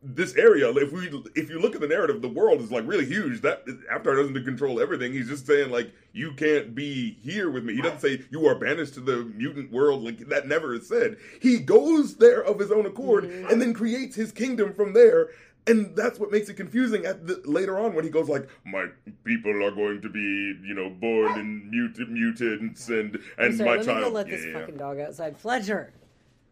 [0.00, 3.04] this area if we if you look at the narrative the world is like really
[3.04, 3.40] huge.
[3.40, 5.12] That avatar doesn't control everything.
[5.12, 7.74] He's just saying like you can't be here with me.
[7.74, 10.04] He doesn't say you are banished to the mutant world.
[10.04, 11.16] Like that never is said.
[11.40, 13.50] He goes there of his own accord mm-hmm.
[13.50, 15.30] and then creates his kingdom from there.
[15.66, 18.86] And that's what makes it confusing at the, later on when he goes like my
[19.24, 20.20] people are going to be
[20.66, 24.28] you know born in mutant mutants and and sorry, my let child me go let
[24.28, 25.36] this fucking dog outside.
[25.36, 25.92] Fletcher.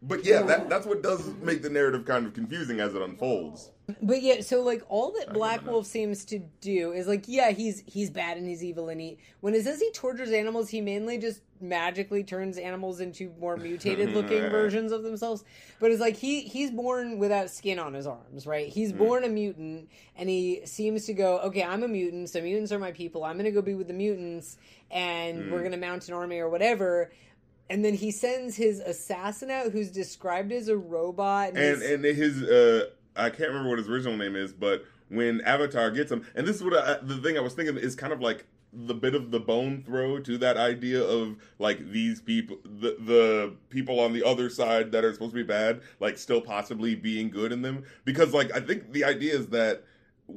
[0.03, 3.71] But yeah that, that's what does make the narrative kind of confusing as it unfolds
[4.03, 5.65] But yeah, so like all that Black.
[5.65, 9.19] Wolf seems to do is like, yeah, he's he's bad and he's evil and he
[9.41, 14.11] when it says he tortures animals, he mainly just magically turns animals into more mutated
[14.15, 15.45] looking versions of themselves.
[15.79, 18.69] But it's like he he's born without skin on his arms, right?
[18.69, 18.99] He's hmm.
[18.99, 22.81] born a mutant and he seems to go, Okay, I'm a mutant, so mutants are
[22.81, 24.57] my people, I'm gonna go be with the mutants
[24.91, 25.65] and we're hmm.
[25.65, 27.13] gonna mount an army or whatever.
[27.69, 31.49] And then he sends his assassin out who's described as a robot.
[31.51, 35.41] And he's- and his uh I can't remember what his original name is, but when
[35.43, 38.13] Avatar gets him, and this is what I, the thing I was thinking is kind
[38.13, 42.59] of like the bit of the bone throw to that idea of like these people,
[42.65, 46.43] the the people on the other side that are supposed to be bad, like still
[46.43, 49.83] possibly being good in them, because like I think the idea is that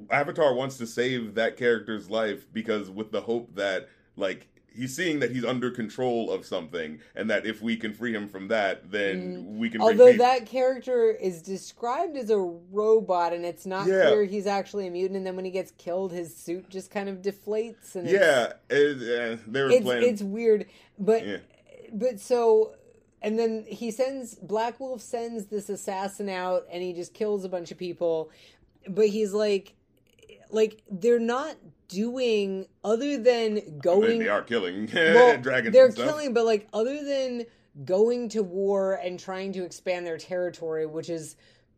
[0.10, 5.19] Avatar wants to save that character's life because with the hope that like he's seeing
[5.19, 8.91] that he's under control of something and that if we can free him from that
[8.91, 14.08] then we can Although that character is described as a robot, and it's not Yeah.
[14.08, 17.10] clear he's actually a mutant, and then when he gets killed, his suit just kind
[17.10, 20.03] of deflates, and it's, Yeah, it, uh, they were it's playing.
[20.13, 20.65] it's weird.
[20.97, 21.38] But Yeah.
[21.93, 22.75] but so,
[23.21, 27.49] and then he sends Black Wolf sends this assassin out, and he just kills a
[27.49, 28.29] bunch of people.
[28.88, 29.73] But he's like,
[30.51, 31.55] like they're not
[31.89, 35.73] doing other than they, going they are killing well, dragons.
[35.73, 37.45] They're killing, but like other than
[37.84, 41.36] going to war and trying to expand their territory, which is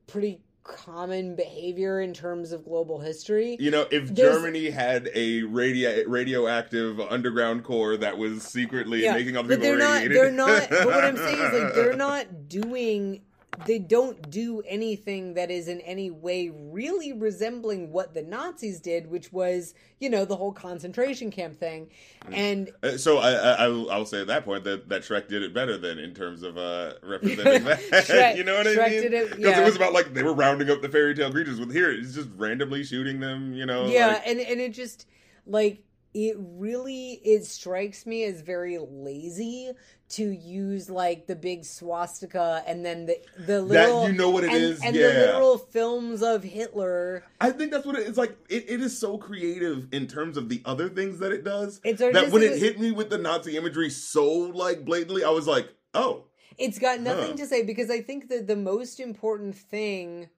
[0.07, 3.57] pretty common behavior in terms of global history.
[3.59, 9.13] You know, if There's- Germany had a radio radioactive underground core that was secretly Yeah,
[9.13, 10.09] making other but people they're not.
[10.09, 10.69] They're not.
[10.69, 13.21] But what I'm saying is, like, they're not doing.
[13.65, 19.07] They don't do anything that is in any way really resembling what the Nazis did,
[19.11, 21.89] which was, you know, the whole concentration camp thing.
[22.31, 25.43] And Uh, So I, I, I will- say at that point that, that Shrek did
[25.43, 27.79] it better than in terms of uh, representing that.
[28.05, 29.01] Shrek- you know what Shrek I mean?
[29.01, 29.61] did it- Because yeah.
[29.61, 31.59] it was about like they were rounding up the fairy tale creatures.
[31.59, 33.53] With here, it's just randomly shooting them.
[33.53, 33.85] You know?
[33.87, 35.07] yeah like- and and it just
[35.45, 39.71] like it really it strikes me as very lazy
[40.09, 44.51] to use like the big swastika and then the the literal you know what it
[44.51, 45.07] and, is, and yeah.
[45.07, 47.23] the literal films of Hitler.
[47.39, 48.37] I think that's what it is like.
[48.49, 51.79] It, it is so creative in terms of the other things that it does.
[51.83, 55.47] It's that when it hit me with the Nazi imagery so like blatantly, I was
[55.47, 56.25] like, oh,
[56.57, 57.37] It's got nothing Huh.
[57.37, 60.29] to say because I think that the most important thing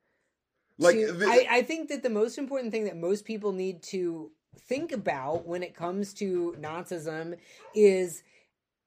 [0.78, 3.82] like to- the- I, I think that the most important thing that most people need
[3.84, 7.38] to think about when it comes to Nazism
[7.76, 8.24] is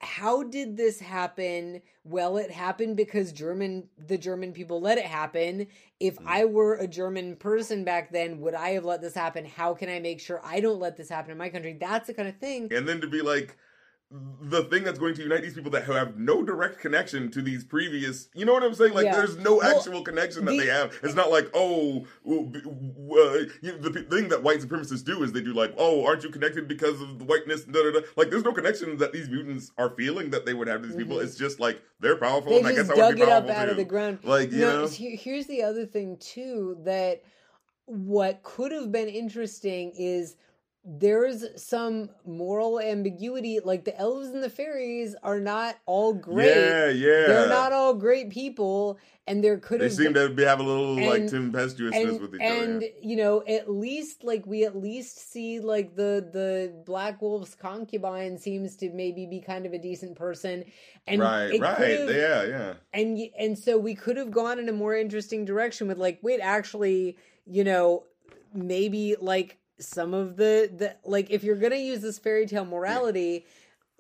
[0.01, 1.81] how did this happen?
[2.05, 5.67] Well, it happened because German the German people let it happen.
[6.01, 6.29] If Hmm.
[6.29, 9.45] I were a German person back then, would I have let this happen?
[9.47, 11.73] How can I make sure I don't let this happen in my country?
[11.81, 12.69] That's the kind of thing.
[12.73, 13.57] and then to be like
[14.11, 17.65] the thing that's going to unite these people that have no direct connection to these
[17.65, 19.17] previous you know what i'm saying like Yeah.
[19.17, 23.39] there's no Well, actual connection that the- they have it's not like oh well, uh,
[23.63, 26.31] you know, the thing that white supremacists do is they do like oh aren't you
[26.31, 28.01] connected because of the whiteness da, da, da.
[28.17, 30.97] like there's no connection that these mutants are feeling that they would have to these
[30.97, 32.63] people it's just like they're powerful Mm-hmm.
[32.65, 34.19] They and i guess i would dug be it up powerful out of the ground.
[34.23, 37.23] like you No, know here's the other thing too that
[37.87, 40.37] what could have been interesting is
[40.89, 43.59] there's some moral ambiguity.
[43.59, 46.47] Like the elves and the fairies are not all great.
[46.47, 47.27] Yeah, yeah.
[47.27, 48.97] They're not all great people,
[49.27, 49.91] and there could have.
[49.91, 52.65] They seem been, to be, have a little like and- tempestuousness and, with each other.
[52.65, 57.57] and you know at least like we at least see like the the black wolf's
[57.57, 60.65] concubine seems to maybe be kind of a decent person
[61.09, 62.09] and right, right.
[62.09, 62.75] Yeah, yeah.
[62.95, 66.39] and and so we could have gone in a more interesting direction with like wait
[66.39, 68.05] actually you know
[68.55, 73.45] maybe like some of the the like if you're gonna use this fairy tale morality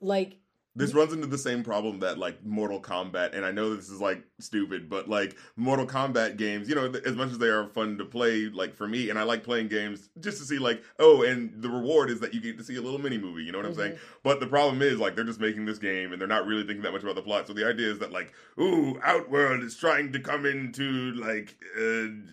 [0.01, 0.39] like
[0.79, 3.99] This runs into the same problem that like Mortal Kombat, and I know this is
[3.99, 7.67] like stupid, but like Mortal Kombat games, you know, th- as much as they are
[7.69, 10.83] fun to play, like for me, and I like playing games just to see like,
[10.99, 13.43] oh, and the reward is that you get to see a little mini movie.
[13.43, 13.93] You know what I'm saying?
[13.93, 14.21] Mm-hmm.
[14.23, 16.83] But the problem is like they're just making this game, and they're not really thinking
[16.83, 17.47] that much about the plot.
[17.47, 21.57] So the idea is that like, ooh, Outworld is trying to come into like.
[21.79, 22.33] Uh,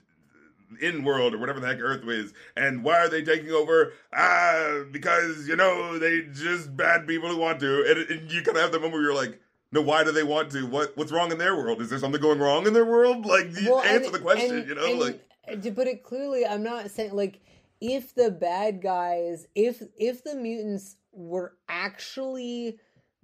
[0.81, 3.93] in world or whatever the heck Earth is, and why are they taking over?
[4.13, 8.57] Ah, because you know they just bad people who want to, and, and you kind
[8.57, 9.39] of have the moment where you're like,
[9.71, 10.65] no, why do they want to?
[10.67, 11.81] What what's wrong in their world?
[11.81, 13.25] Is there something going wrong in their world?
[13.25, 15.61] Like, Well, and- answer the question, and- you know, and like.
[15.61, 17.39] to put it clearly, I'm not saying like
[17.81, 22.77] if the bad guys, if if the mutants were actually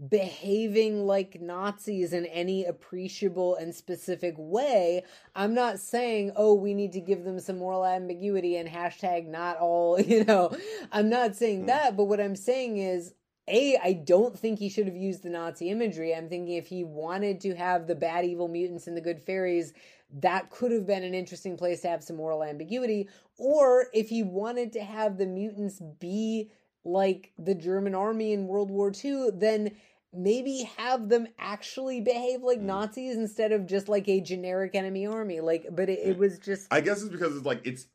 [0.07, 5.03] behaving like Nazis in any appreciable and specific way,
[5.35, 9.57] I'm not saying, oh, we need to give them some moral ambiguity and hashtag not
[9.57, 10.55] all, you know.
[10.91, 11.67] I'm not saying Hmm.
[11.67, 13.13] that, but what I'm saying is
[13.47, 16.13] a, I don't think he should have used the Nazi imagery.
[16.15, 19.73] I'm thinking if he wanted to have the bad evil mutants and the good fairies,
[20.21, 23.09] that could have been an interesting place to have some moral ambiguity.
[23.37, 26.51] Or if he wanted to have the mutants be
[26.91, 29.71] like the German army in World War II, then
[30.13, 32.63] maybe have them actually behave like mm.
[32.63, 35.39] Nazis instead of just like a generic enemy army.
[35.39, 37.87] Like, but it, it was just I guess it's because it's like it's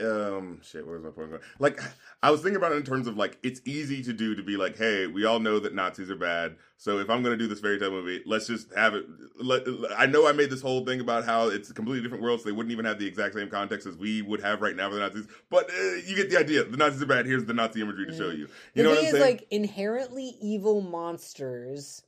[0.00, 0.86] um shit.
[0.86, 1.30] What was my point?
[1.30, 1.42] going?
[1.58, 1.80] Like
[2.22, 4.56] I was thinking about it in terms of like it's easy to do to be
[4.56, 6.56] like, hey, we all know that Nazis are bad.
[6.76, 9.04] So if I'm gonna do this fairy tale movie, let's just have it.
[9.38, 9.62] Let,
[9.98, 12.46] I know I made this whole thing about how it's a completely different world, so
[12.46, 14.94] they wouldn't even have the exact same context as we would have right now for
[14.94, 15.26] the Nazis.
[15.50, 16.64] But uh, you get the idea.
[16.64, 17.26] The Nazis are bad.
[17.26, 18.48] Here's the Nazi imagery to show you.
[18.48, 19.22] You the know what I'm is, saying?
[19.24, 22.02] like inherently evil monsters,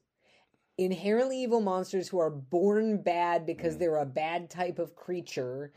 [0.78, 3.46] inherently evil monsters who are born bad Mm.
[3.46, 5.72] because they're a bad type of creature,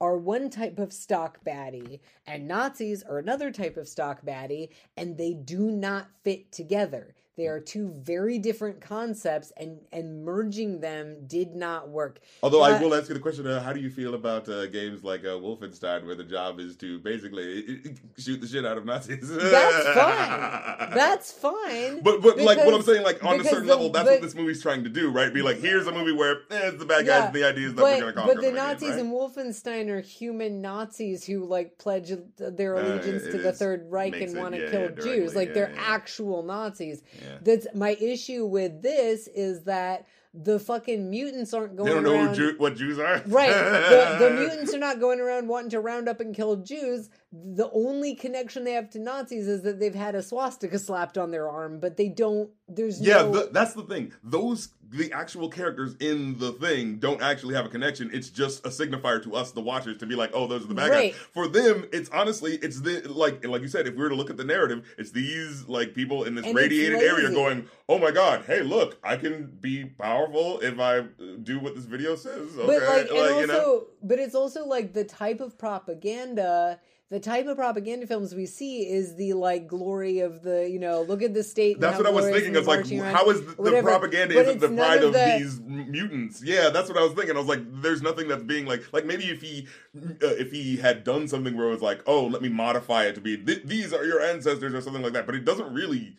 [0.00, 5.16] are one type of stock baddie, and Nazis are another type of stock baddie, and
[5.16, 7.14] they do not fit together.
[7.38, 12.18] They are two very different concepts, and and merging them did not work.
[12.42, 14.66] Although I Uh, will ask you the question: uh, How do you feel about uh,
[14.66, 18.84] games like uh, Wolfenstein, where the job is to basically shoot the shit out of
[18.84, 19.28] Nazis?
[19.28, 20.90] That's fine.
[20.94, 22.02] That's fine.
[22.02, 24.22] But but like what I'm saying, like on a certain the- level, that's but- what
[24.22, 25.32] this movie's trying to do, right?
[25.32, 27.74] Be like, here's a movie where eh, it's the bad guys, Yeah, the idea is
[27.76, 28.98] that we're but, gonna conquer but the again, Nazis right?
[28.98, 34.20] in Wolfenstein are human Nazis who like pledge their Uh, allegiance to the Third Reich
[34.20, 35.36] and want to yeah, kill yeah, Jews.
[35.36, 37.02] Like they're actual Nazis.
[37.28, 37.38] Yeah.
[37.42, 42.12] That's my issue with this is that the fucking mutants aren't going They don't know
[42.14, 42.28] around.
[42.36, 43.50] who Jew- what Jews are, Right.
[43.50, 47.08] The, the mutants are not going around wanting to round up and kill Jews.
[47.30, 51.30] The only connection they have to Nazis is that they've had a swastika slapped on
[51.30, 52.48] their arm, but they don't.
[52.66, 53.32] There's Yeah, no.
[53.32, 54.12] the, that's the thing.
[54.24, 58.08] Those the actual characters in the thing don't actually have a connection.
[58.12, 60.74] It's just a signifier to us, the watchers, to be like, oh, those are the
[60.74, 61.12] bad Right.
[61.12, 61.20] guys.
[61.34, 63.86] For them, it's honestly, it's the like like you said.
[63.86, 66.56] If we were to look at the narrative, it's these like people in this And
[66.56, 71.04] radiated area going, oh my god, hey, look, I can be powerful if I uh,
[71.42, 72.56] do what this video says.
[72.56, 73.86] Okay, but like, and also, you know.
[74.02, 76.80] but it's also like the type of propaganda.
[77.10, 81.00] The type of propaganda films we see is the like glory of the you know
[81.02, 81.80] look at the state.
[81.80, 82.54] That's what I was thinking.
[82.54, 86.42] It's like, how is the, the propaganda But isn't the pride of, the- these mutants?
[86.44, 87.34] Yeah, that's what I was thinking.
[87.34, 90.76] I was like, there's nothing that's being like, like maybe if he, uh, if he
[90.76, 93.62] had done something where it was like, oh, let me modify it to be th-
[93.64, 96.18] these are your ancestors or something like that, but it doesn't really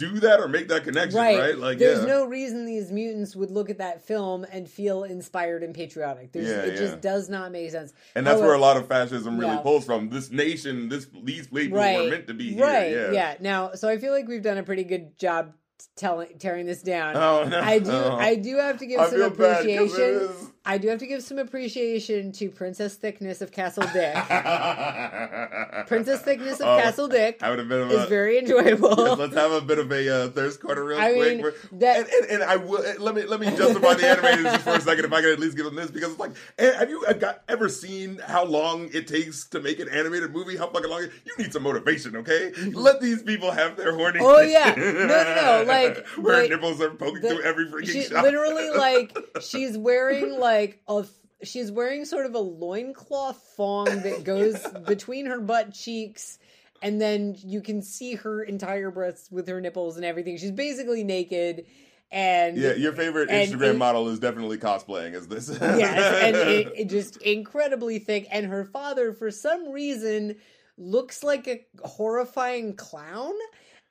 [0.00, 1.38] do that or make that connection, right?
[1.38, 1.58] Right.
[1.58, 2.06] Like, There's yeah.
[2.06, 6.32] no reason these mutants would look at that film and feel inspired and patriotic.
[6.32, 6.78] There's, Yeah, it yeah.
[6.78, 7.92] just does not make sense.
[8.16, 10.08] and that's However- where a lot of fascism really pulls from.
[10.08, 13.12] This nation, this these people were meant to be right, here.
[13.12, 13.36] yeah.
[13.40, 15.52] Now, so I feel like we've done a pretty good job
[15.96, 17.16] telling tearing this down.
[17.16, 17.60] Oh, no.
[17.60, 17.90] I do.
[18.10, 18.16] Oh.
[18.16, 20.28] I do have to give I some feel bad 'cause appreciation.
[20.62, 24.14] I do have to give some appreciation to Princess Thickness of Castle Dick.
[25.86, 28.90] Princess Thickness of Oh, Castle Dick I would have been is very enjoyable.
[29.16, 31.42] Let's have a bit of a uh, thirst corner real I quick.
[31.42, 34.64] mean, that- and, and, and I will let me let me justify the animators just
[34.64, 36.76] for a second, if I can at least give them this, because it's like, eh,
[36.78, 40.58] have you uh, got, ever seen how long it takes to make an animated movie?
[40.58, 41.02] How fucking long?
[41.24, 42.52] You need some motivation, okay?
[42.74, 44.20] Let these people have their horny.
[44.22, 44.74] Oh, yeah.
[44.76, 48.22] No, no, no, like- where like, nipples are poking the- through every freaking she shot.
[48.24, 50.49] literally like she's wearing like
[50.88, 51.04] a
[51.42, 56.38] she's wearing sort of a loincloth thong that goes between her butt cheeks
[56.82, 60.38] and then you can see her entire breasts with her nipples and everything.
[60.38, 61.66] She's basically naked.
[62.10, 65.48] And Yeah, your favorite Instagram it- model is definitely cosplaying as this.
[65.60, 68.26] yes, and it, it just incredibly thick.
[68.32, 70.36] And her father, for some reason,
[70.78, 73.34] looks like a horrifying clown.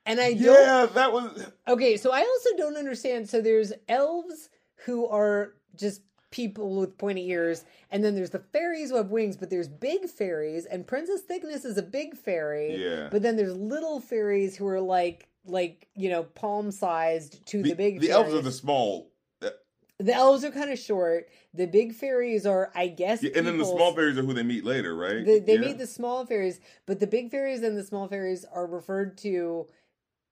[0.04, 0.42] And I don't.
[0.42, 3.28] yeah, that was Okay, so I also don't understand.
[3.28, 4.48] So there's elves
[4.84, 9.36] who are just people with pointy ears, and then there's the fairies who have wings,
[9.36, 12.76] but there's big fairies, and Princess Thickness is a big fairy.
[12.82, 13.08] Yeah.
[13.10, 17.74] But then there's little fairies who are like like you know palm sized to the,
[17.74, 18.00] big.
[18.00, 19.10] the elves are the small,
[19.42, 19.50] uh,
[19.98, 21.28] The elves are kind of short.
[21.54, 24.42] The big fairies are, I guess, yeah, and then the small fairies are who they
[24.42, 25.24] meet later, right?
[25.24, 25.60] They, they Yeah.
[25.60, 29.66] meet the small fairies, but the big fairies and the small fairies are referred to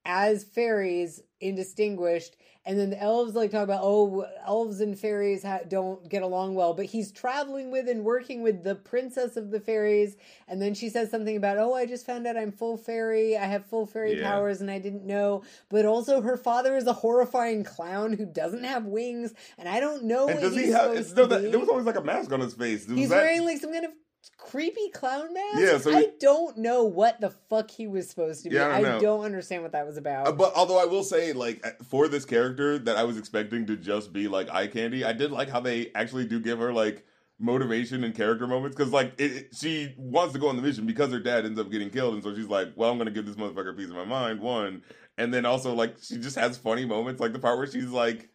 [0.05, 2.37] as fairies, indistinguished.
[2.69, 6.55] And then the elves like talk about, oh, elves and fairies ha- don't get along
[6.55, 6.75] well.
[6.75, 10.17] But he's traveling with and working with the princess of the fairies.
[10.49, 13.39] And then she says something about, oh, I just found out I'm full fairy.
[13.39, 14.29] I have full fairy Yeah.
[14.31, 15.45] powers, and I didn't know.
[15.71, 20.05] But also, her father is a horrifying clown who doesn't have wings, and I don't
[20.05, 21.17] know And what does he's he have?
[21.17, 22.87] No, that, there was always like a mask on his face.
[22.87, 23.93] Was He's that- wearing like some kind of
[24.37, 25.59] creepy clown mask.
[25.59, 28.57] Yeah, so I don't know what the fuck he was supposed to be.
[28.57, 29.01] Yeah, I I, don't know.
[29.01, 30.27] don't understand what that was about.
[30.29, 33.67] Uh, but although I will say, like uh, for this character that I was expecting
[33.67, 36.73] to just be like eye candy, I did like how they actually do give her
[36.73, 37.05] like
[37.41, 40.87] motivation and character moments because like it, it- she wants to go on the mission
[40.87, 43.27] because her dad ends up getting killed, and so she's like, "Well, I'm gonna give
[43.27, 44.83] this motherfucker a piece of my mind." One,
[45.17, 48.29] and then also like she just has funny moments, like the part where she's like,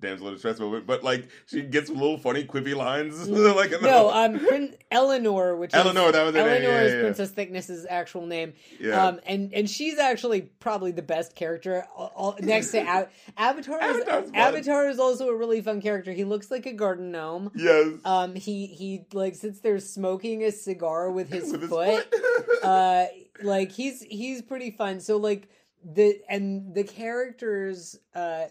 [0.00, 3.88] damsel in distress moment, but like she gets little funny quippy lines, like in the
[3.88, 6.96] no, um, Prin- Elinore, which Elinore, is, that was her name, Elinore yeah, is yeah,
[6.98, 7.02] yeah.
[7.02, 8.52] Princess Thickness's actual name.
[8.80, 9.06] Yeah.
[9.06, 13.82] Um, and and she's actually probably the best character all, all- next to Av- Avatar.
[13.82, 14.30] Is.
[14.34, 16.12] Avatar is also a really fun character.
[16.12, 17.50] He looks like a garden gnome.
[17.54, 22.14] yes, Um, he he like sits there smoking a cigar with his With his foot.
[22.14, 22.64] foot.
[22.64, 23.06] uh
[23.42, 25.48] like he's he's pretty fun so like
[25.84, 28.44] the and the characters uh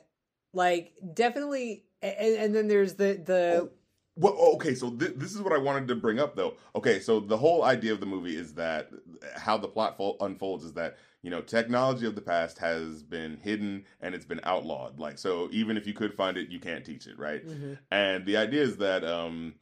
[0.54, 3.70] like definitely and, and then there's the the
[4.16, 6.54] Well, oh, okay, so th- this is what I wanted to bring up, though.
[6.76, 8.90] Okay, so the whole idea of the movie is that
[9.36, 13.38] how the plot fol- unfolds is that you know technology of the past has been
[13.38, 15.00] hidden and it's been outlawed.
[15.00, 17.44] Like, so even if you could find it, you can't teach it, right?
[17.48, 17.78] Mhm.
[17.90, 19.56] And the idea is that um,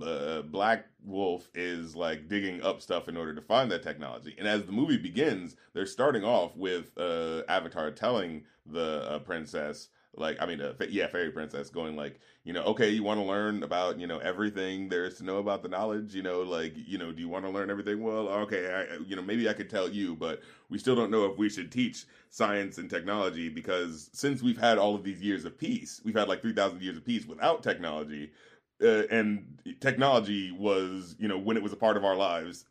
[0.00, 4.34] uh, Black Wolf is like digging up stuff in order to find that technology.
[4.38, 9.88] And as the movie begins, they're starting off with uh, Avatar telling the uh, princess,
[10.20, 13.24] like, I mean, uh, yeah, fairy princess, going like, you know, okay, you want to
[13.24, 16.74] learn about, you know, everything there is to know about the knowledge, you know, like,
[16.76, 18.02] you know, do you want to learn everything?
[18.02, 21.24] Well, okay, I, you know, maybe I could tell you, but we still don't know
[21.26, 25.44] if we should teach science and technology because since we've had all of these years
[25.44, 28.30] of peace, we've had like 3,000 years of peace without technology.
[28.82, 32.64] Uh, and technology was, you know, when it was a part of our lives,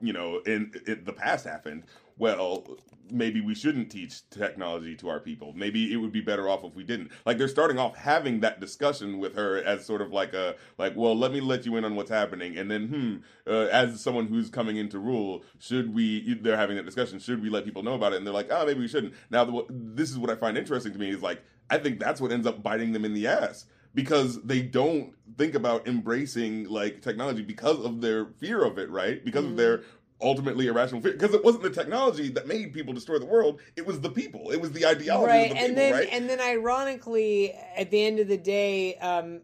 [0.00, 1.84] you know, in, it, the past happened.
[2.16, 2.78] Well,
[3.10, 5.52] maybe we shouldn't teach technology to our people.
[5.54, 7.10] Maybe it would be better off if we didn't.
[7.24, 10.94] Like they're starting off having that discussion with her as sort of like a like,
[10.96, 14.26] well, let me let you in on what's happening, and then hmm, uh, as someone
[14.26, 16.34] who's coming into rule, should we?
[16.34, 17.18] They're having that discussion.
[17.18, 18.16] Should we let people know about it?
[18.16, 19.14] And they're like, oh, maybe we shouldn't.
[19.30, 22.32] Now, this is what I find interesting to me is like, I think that's what
[22.32, 23.66] ends up biting them in the ass
[23.98, 29.24] because they don't think about embracing like technology because of their fear of it, right?
[29.24, 29.82] Because of their
[30.22, 31.14] ultimately irrational fear.
[31.14, 34.52] Because it wasn't the technology that made people destroy the world; it was the people.
[34.52, 36.08] It was the ideology right of the and people, then right?
[36.12, 39.40] and then ironically at the end of the day um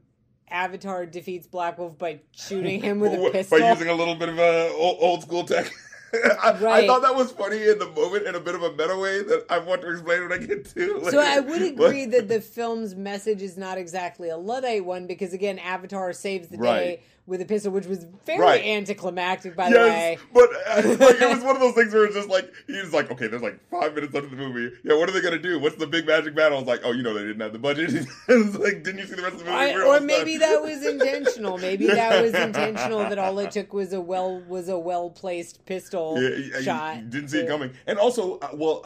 [0.49, 3.59] avatar defeats black wolf by shooting him with a pistol.
[3.59, 5.69] By using a little bit of a old, old school tech.
[6.43, 8.97] I, I thought that was funny in the moment in a bit of a meta
[8.97, 11.11] way that I want to explain when I get to.
[11.11, 15.07] So I would But- agree that the film's message is not exactly a Luddite one
[15.07, 16.79] because again, Avatar saves the Right.
[16.81, 18.65] day with a pistol, which was very Right.
[18.67, 19.87] anticlimactic, by the way.
[19.87, 22.93] Yes, but uh, like, it was one of those things where it's just like he's
[22.93, 24.77] like, okay, there's like five minutes left of the movie.
[24.85, 25.59] Yeah, what are they gonna do?
[25.59, 26.59] What's the big magic battle?
[26.59, 27.93] It's like, oh, you know, they didn't have the budget.
[28.29, 29.57] it's like, didn't you see the rest of the movie?
[29.57, 30.51] I, or maybe done.
[30.51, 31.57] that was intentional.
[31.57, 32.99] Maybe that was intentional.
[33.01, 36.63] That all it took was a well was a well placed pistol Yeah, you- you
[36.63, 37.09] shot.
[37.09, 37.73] didn't see it coming.
[37.87, 38.83] And also, uh, well,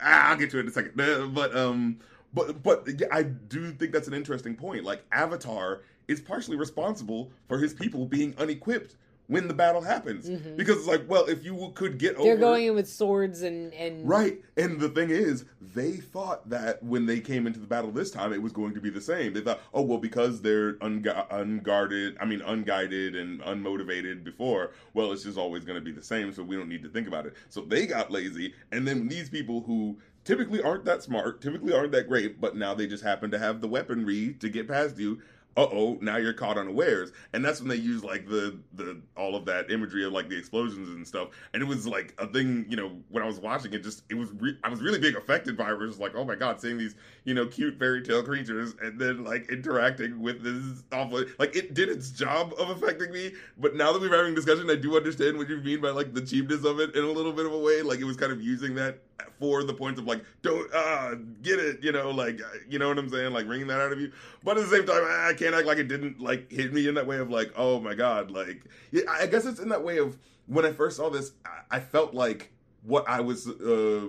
[0.00, 1.00] ah, I'll get to it in a second.
[1.00, 1.98] Uh, But um,
[2.34, 4.82] but but yeah, I do think that's an interesting point.
[4.84, 8.96] Like Avatar is partially responsible for his people being unequipped
[9.28, 12.22] when the battle happens because it's like, well, if you could get Mm-hmm.
[12.22, 14.40] They're over going in with swords and and Right.
[14.56, 15.44] And the thing is,
[15.74, 18.80] they thought that when they came into the battle this time, it was going to
[18.80, 19.32] be the same.
[19.32, 25.10] They thought, oh, well, because they're ungu- unguarded, I mean, unguided and unmotivated before, well,
[25.10, 27.26] it's just always going to be the same, so we don't need to think about
[27.26, 27.34] it.
[27.48, 28.54] So they got lazy.
[28.70, 32.74] And then these people who typically aren't that smart, typically aren't that great, but now
[32.74, 35.20] they just happen to have the weaponry to get past you.
[35.56, 39.44] Oh, now you're caught unawares, and that's when they use like the the all of
[39.46, 42.76] that imagery of like the explosions and stuff, and it was like a thing, you
[42.76, 45.56] know, when I was watching it, just it was re- I was really being affected
[45.56, 45.72] by it.
[45.72, 46.94] It was like, oh my god, seeing these
[47.24, 51.74] you know cute fairy tale creatures and then like interacting with this awful, like it
[51.74, 55.38] did its job of affecting me, but now that we're having discussion, I do understand
[55.38, 57.58] what you mean by like the cheapness of it in a little bit of a
[57.58, 58.98] way, like it was kind of using that
[59.38, 62.98] for the points of like don't uh get it you know like you know what
[62.98, 63.32] i'm saying?
[63.32, 64.12] Like wringing that out of you.
[64.44, 66.94] But at the same time i can't act like it didn't like hit me in
[66.94, 68.62] that way of like oh my god like
[69.08, 71.32] i guess it's in that way of when i first saw this
[71.70, 72.52] i, felt like
[72.82, 74.08] what i was uh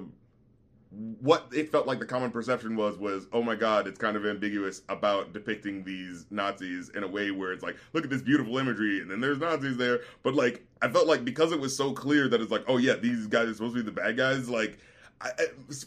[1.20, 4.26] what it felt like the common perception was was oh my god it's kind of
[4.26, 8.58] ambiguous about depicting these nazis in a way where it's like look at this beautiful
[8.58, 10.02] imagery and then there's nazis there.
[10.24, 12.96] But like i felt like because it was so clear that it's like oh yeah
[12.96, 14.80] these guys are supposed to be the bad guys like
[15.20, 15.32] I,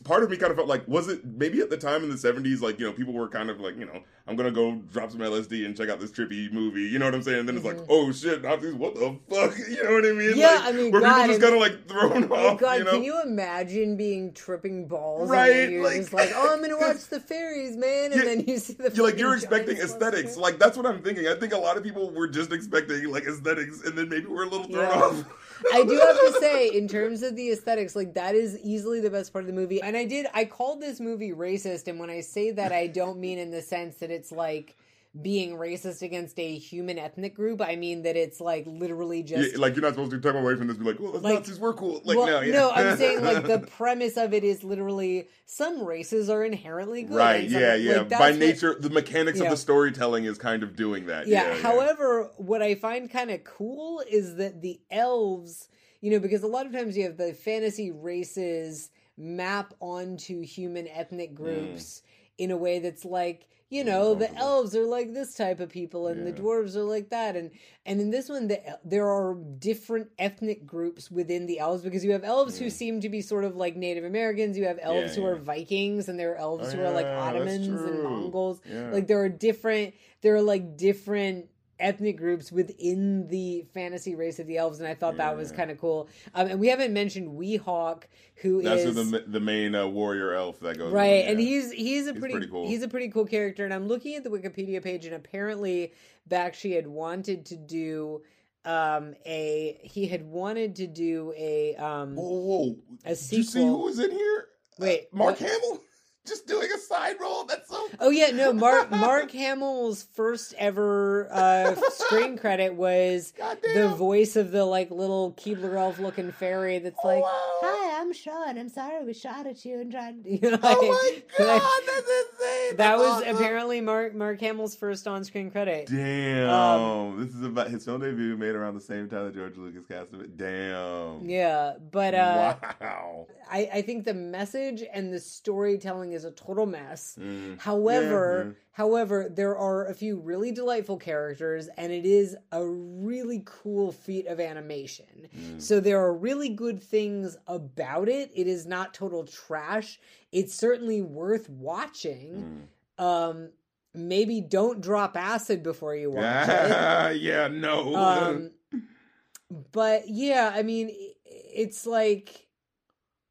[0.03, 2.17] part of me kind of felt like was it maybe at the time in the
[2.17, 5.13] 70s like you know people were kind of like you know i'm gonna go drop
[5.13, 7.57] some lsd and check out this trippy movie you know what i'm saying and then
[7.57, 7.69] mm-hmm.
[7.69, 7.93] it's like mm-hmm.
[7.93, 10.91] oh shit nazis what the fuck you know what i mean yeah like, i mean
[10.91, 12.91] where God, people just kind of like thrown oh off God, you know?
[12.91, 17.07] can you imagine being tripping balls right you're like, just like oh i'm gonna watch
[17.07, 20.77] the fairies man and then you see the you're like you're expecting aesthetics like that's
[20.77, 23.97] what i'm thinking i think a lot of people were just expecting like aesthetics and
[23.97, 25.05] then maybe we're a little thrown yeah.
[25.05, 25.25] off
[25.73, 29.11] I do have to say, in terms of the aesthetics, like that is easily the
[29.11, 29.83] best part of the movie.
[29.83, 31.89] And I did, I called this movie racist.
[31.89, 34.77] And when I say that, I don't mean in the sense that it's like
[35.21, 37.61] being racist against a human ethnic group.
[37.61, 40.55] I mean that it's like literally just yeah, like you're not supposed to turn away
[40.55, 40.77] from this.
[40.77, 42.01] Be like, well, like, Nazis were cool.
[42.05, 42.53] Like, well, no, yeah.
[42.53, 47.17] no, I'm saying like the premise of it is literally some races are inherently good.
[47.17, 47.49] Right?
[47.49, 47.99] Yeah, yeah.
[47.99, 49.47] Like, By nature, what, the mechanics yeah.
[49.47, 51.27] of the storytelling is kind of doing that.
[51.27, 51.55] Yeah.
[51.55, 55.69] yeah However, what I find kind of cool is that the elves,
[56.01, 60.87] you know, because a lot of times you have the fantasy races map onto human
[60.87, 62.45] ethnic groups mm.
[62.45, 66.09] in a way that's like you know the elves are like this type of people
[66.09, 66.33] and yeah.
[66.33, 67.51] the dwarves are like that and
[67.87, 72.11] and in this one the, there are different ethnic groups within the elves because you
[72.11, 72.65] have elves mm.
[72.65, 75.29] who seem to be sort of like native americans you have elves yeah, who yeah.
[75.29, 78.61] are vikings and there are elves oh, who are like ottomans and mongols
[78.91, 81.47] like there are different there are like different
[81.81, 85.29] ethnic groups within the fantasy race of the elves, and I thought yeah.
[85.29, 86.09] that was kind of cool.
[86.35, 88.05] Um, and we haven't mentioned Weehawk,
[88.37, 91.31] who That's is, the the main uh, warrior elf that goes right, on, yeah.
[91.31, 92.69] and he's he's a he's pretty, pretty cool.
[92.69, 93.65] he's a pretty cool character.
[93.65, 95.93] And I'm looking at the Wikipedia page, and apparently
[96.29, 98.23] Bakshi had wanted to do
[98.67, 102.77] um a he had wanted to do a um whoa, whoa.
[103.07, 103.31] a sequel.
[103.31, 104.47] Did you see who was in here?
[104.79, 105.51] Wait, uh, Mark what?
[105.51, 105.81] Hamill
[106.27, 107.45] just doing a side role.
[107.45, 107.89] That's so.
[107.99, 108.53] Oh yeah, no.
[108.61, 113.33] Mark Mark Hamill's first ever uh, screen credit was
[113.75, 116.79] the voice of the like little Keebler elf looking fairy.
[116.79, 117.31] That's oh, like, wow.
[117.63, 118.59] "Hi, I'm Sean.
[118.59, 122.77] I'm sorry we shot at you and tried." You know, oh my god, that's insane.
[122.77, 123.37] That was awesome.
[123.37, 125.89] apparently Mark Mark Hamill's first on screen credit.
[125.89, 129.57] Damn, um, this is about his film debut made around the same time that George
[129.57, 130.37] Lucas cast it.
[130.37, 131.29] Damn.
[131.29, 133.27] Yeah, but uh, wow.
[133.51, 137.17] I I think the message and the storytelling is a total mess.
[137.21, 137.59] Mm.
[137.61, 143.43] However, yeah, however, there are a few really delightful characters and it is a really
[143.45, 145.29] cool feat of animation.
[145.37, 145.61] Mm.
[145.61, 148.31] So there are really good things about it.
[148.35, 149.99] It is not total trash.
[150.33, 152.67] It's certainly worth watching.
[152.99, 153.05] Mm.
[153.05, 153.49] Um
[153.95, 157.21] maybe don't drop acid before you watch it.
[157.21, 157.95] Yeah, no.
[157.95, 158.51] Um,
[159.73, 160.91] but yeah, I mean,
[161.25, 162.47] it's like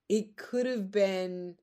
[0.10, 1.56] it could have been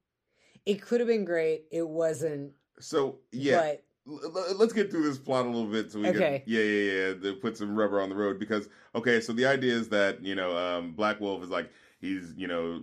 [0.66, 1.64] it could have been great.
[1.70, 2.52] It wasn't.
[2.80, 3.74] So yeah.
[4.04, 6.42] But let's get through this plot a little bit so we okay.
[6.44, 9.44] can yeah yeah yeah to put some rubber on the road because okay so the
[9.44, 12.82] idea is that you know um, Black Wolf is like he's you know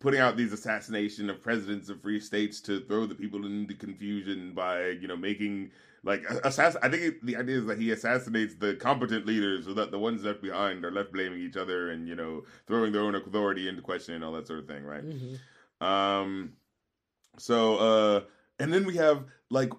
[0.00, 4.52] putting out these assassination of presidents of free states to throw the people into confusion
[4.52, 5.70] by you know making
[6.02, 6.80] like assassin.
[6.82, 9.98] I think it, the idea is that he assassinates the competent leaders so that the
[9.98, 13.68] ones left behind are left blaming each other and you know throwing their own authority
[13.68, 15.04] into question and all that sort of thing, right?
[15.04, 15.84] Mm-hmm.
[15.84, 16.52] Um,
[17.38, 18.20] so, uh,
[18.58, 19.72] and then we have like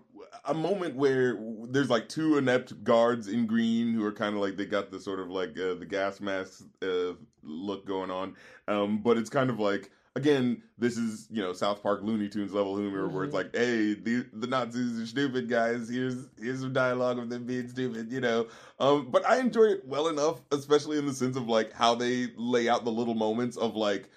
[0.45, 1.38] a moment where
[1.70, 4.99] there's like two inept guards in green who are kind of like they got the
[4.99, 8.36] sort of like uh, the gas mask uh, look going on,
[8.68, 12.53] um, but it's kind of like again, this is you know South Park Looney Tunes
[12.53, 13.16] level humor mm-hmm.
[13.16, 13.53] where it's mm-hmm.
[13.53, 15.89] like, hey, the, the Nazis are stupid guys.
[15.89, 18.47] Here's here's some dialogue of them being stupid, you know.
[18.80, 22.28] Um, but I enjoy it well enough, especially in the sense of like how they
[22.36, 24.10] lay out the little moments of like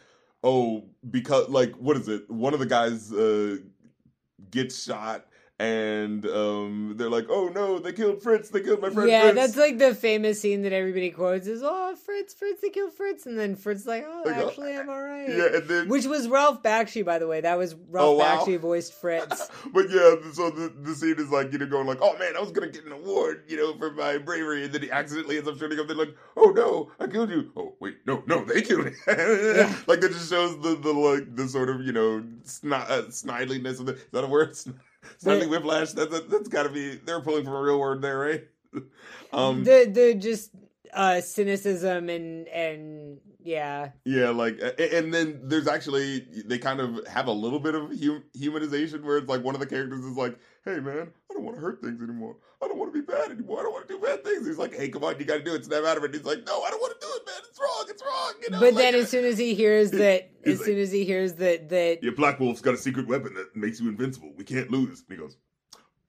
[0.42, 2.30] oh, because like what is it?
[2.30, 3.58] One of the guys uh,
[4.50, 5.26] gets shot
[5.62, 8.48] and um, they're like, "Oh no, they killed Fritz!
[8.48, 9.34] They killed my friend." yeah, Fritz.
[9.36, 13.26] that's like the famous scene that everybody quotes is, "Oh, Fritz, Fritz, they killed Fritz,"
[13.26, 16.28] and then Fritz like, "Oh, Like, actually, I'm all right." yeah, and then Which was
[16.28, 17.40] Ralph Bakshi, by the way.
[17.40, 18.38] That was Ralph Oh, wow.
[18.44, 19.48] Bakshi voiced Fritz.
[19.72, 22.40] but yeah, so the, the scene is like, you know, going like, oh man, I
[22.40, 25.48] was gonna get an award, you know, for my bravery, and then he accidentally ends
[25.48, 25.86] up shooting up.
[25.86, 27.52] They're like, oh no, I killed you.
[27.56, 28.92] Oh wait, no, no, they killed me.
[29.86, 33.78] Like that just shows the the like the sort of you know sni- uh, snidliness
[33.78, 34.56] of the is that a word?
[35.22, 35.92] Snidely whiplash.
[35.92, 38.44] That, that that's got to be they're pulling from a real word there, right?
[39.32, 40.50] um, the the just
[40.92, 47.26] uh cynicism and and yeah Yeah, like, and then there's actually they kind of have
[47.26, 50.38] a little bit of hum- humanization where it's like one of the characters is like,
[50.64, 52.36] "Hey, man, I don't want to hurt things anymore.
[52.62, 53.60] I don't want to be bad anymore.
[53.60, 55.44] I don't want to do bad things." He's like, "Hey, come on, you got to
[55.44, 55.64] do it.
[55.64, 57.31] Snap out of it." He's like, "No, I don't want to do it, man.
[57.62, 57.86] Wrong.
[57.88, 58.60] It's wrong." You know.
[58.60, 61.34] but like, then as soon as he hears that as like- soon as he hears
[61.34, 64.32] that that yeah, Black Wolf's got a secret weapon that makes you invincible.
[64.36, 65.04] We can't lose.
[65.08, 65.36] And he goes,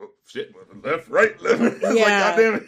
[0.02, 1.90] oh, "Shit, left, right, left." Yeah.
[1.90, 2.64] like, God damn it.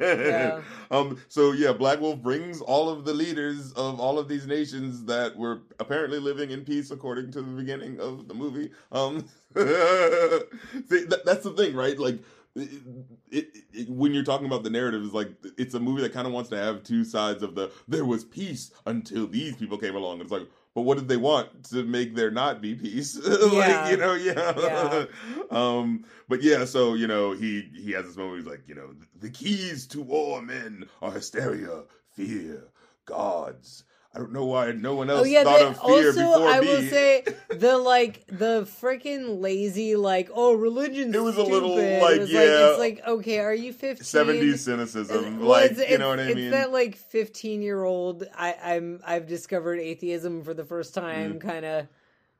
[0.00, 0.60] Yeah.
[0.90, 1.18] Um.
[1.28, 5.36] So yeah, Black Wolf brings all of the leaders of all of these nations that
[5.36, 8.70] were apparently living in peace, according to the beginning of the movie.
[8.90, 9.26] Um.
[9.54, 11.98] see, that, that's the thing, right?
[11.98, 12.20] Like.
[12.54, 12.82] It,
[13.30, 16.26] it, it, when you're talking about the narrative, is like it's a movie that kind
[16.26, 17.70] of wants to have two sides of the.
[17.86, 20.20] There was peace until these people came along.
[20.20, 23.16] It's like, but what did they want to make there not be peace?
[23.26, 23.90] like Yeah.
[23.90, 24.54] you know, yeah.
[24.58, 25.04] Yeah.
[25.50, 28.32] um, but yeah, so you know, he he has this moment.
[28.32, 32.64] Where he's like, you know, the keys to all men are hysteria, fear,
[33.04, 33.84] gods.
[34.18, 36.60] I don't know why no one else oh yeah thought of fear also before i
[36.60, 36.66] me.
[36.66, 42.02] will say the like the freaking lazy like oh religion's It was a little, stupid.
[42.02, 42.70] like, It yeah.
[42.70, 46.38] it's like okay are you 15 Seventies cynicism, Well, like you know what I mean?
[46.38, 48.24] It's that like fifteen year old.
[48.36, 51.34] I, I'm I've discovered atheism for the first time.
[51.34, 51.40] Mm.
[51.40, 51.86] Kind of.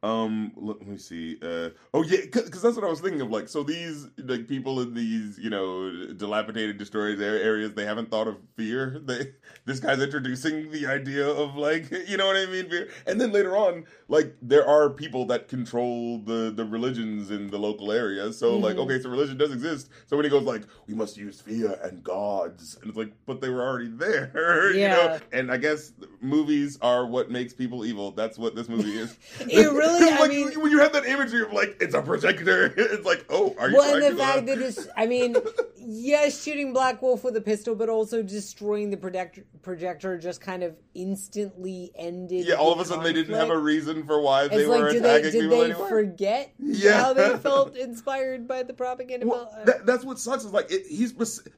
[0.01, 1.39] Um, let me see.
[1.43, 3.31] Uh, oh yeah, because that's what I was thinking of.
[3.31, 8.29] Like, so these like people in these you know dilapidated, destroyed areas, they haven't thought
[8.29, 9.01] of fear.
[9.05, 9.33] They
[9.65, 12.89] this guy's introducing the idea of like you know what I mean, fear.
[13.09, 17.59] And then later on, like there are people that control the the religions in the
[17.59, 18.33] local area.
[18.33, 18.85] So like, Mhm.
[18.85, 19.91] okay, so religion does exist.
[20.07, 23.41] So when he goes like, we must use fear and gods, and it's like, but
[23.41, 24.73] they were already there.
[24.73, 25.19] you know.
[25.33, 28.13] And I guess movies are what makes people evil.
[28.13, 29.19] That's what this movie is.
[29.41, 32.67] It really- I like, mean- when you have that imagery of like it's a projector,
[32.77, 33.77] it's like, oh, are you?
[33.77, 34.87] Well, and the uh, fact that it's.
[34.97, 35.37] I mean,
[35.77, 39.45] yes, shooting Black Wolf with a pistol, but also destroying the projector.
[39.63, 42.47] Projector just kind of instantly ended.
[42.47, 44.79] yeah, all of a sudden they didn't have a reason for why they It's were
[44.83, 45.89] like, did they attacking did people they anyway.
[45.89, 47.01] forget Yeah.
[47.03, 49.27] how they felt inspired by the propaganda?
[49.27, 51.13] Well, Well, that, that's what sucks is like it, he's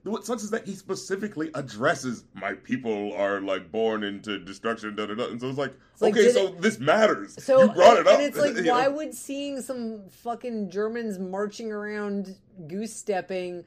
[0.04, 5.06] what sucks is that he specifically addresses my people are like born into destruction, da
[5.06, 5.26] da da.
[5.26, 7.42] And so it's like, like, okay, so it- this matters.
[7.42, 8.72] So you brought it up, and it's like, you know?
[8.72, 12.36] why would seeing some fucking Germans marching around
[12.66, 13.64] goose stepping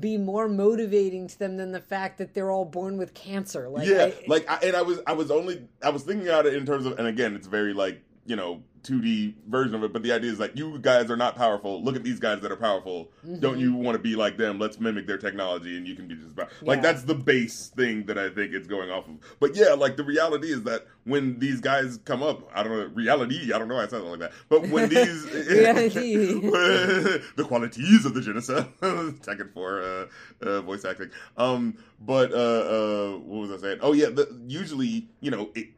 [0.00, 3.68] be more motivating to them than the fact that they're all born with cancer?
[3.68, 6.46] Like, yeah, I- like, I, and I was, I was only, I was thinking about
[6.46, 9.92] it in terms of, and again, it's very like, you know, 2D version of it,
[9.92, 11.82] but the idea is like, you guys are not powerful.
[11.82, 13.10] Look at these guys that are powerful.
[13.40, 14.58] Don't you want to be like them?
[14.58, 16.50] Let's mimic their technology, and you can be just about.
[16.62, 19.14] Like that's the base thing that I think it's going off of.
[19.40, 22.86] But yeah, like the reality is that when these guys come up, I don't know,
[22.94, 23.52] reality.
[23.52, 28.20] I don't know why I said like that, but when these the qualities of the
[28.20, 31.10] genocide, Tekken for uh, uh, voice acting.
[31.36, 33.78] Um, but uh, uh, what was I saying?
[33.80, 35.68] Oh yeah, the, usually you know it,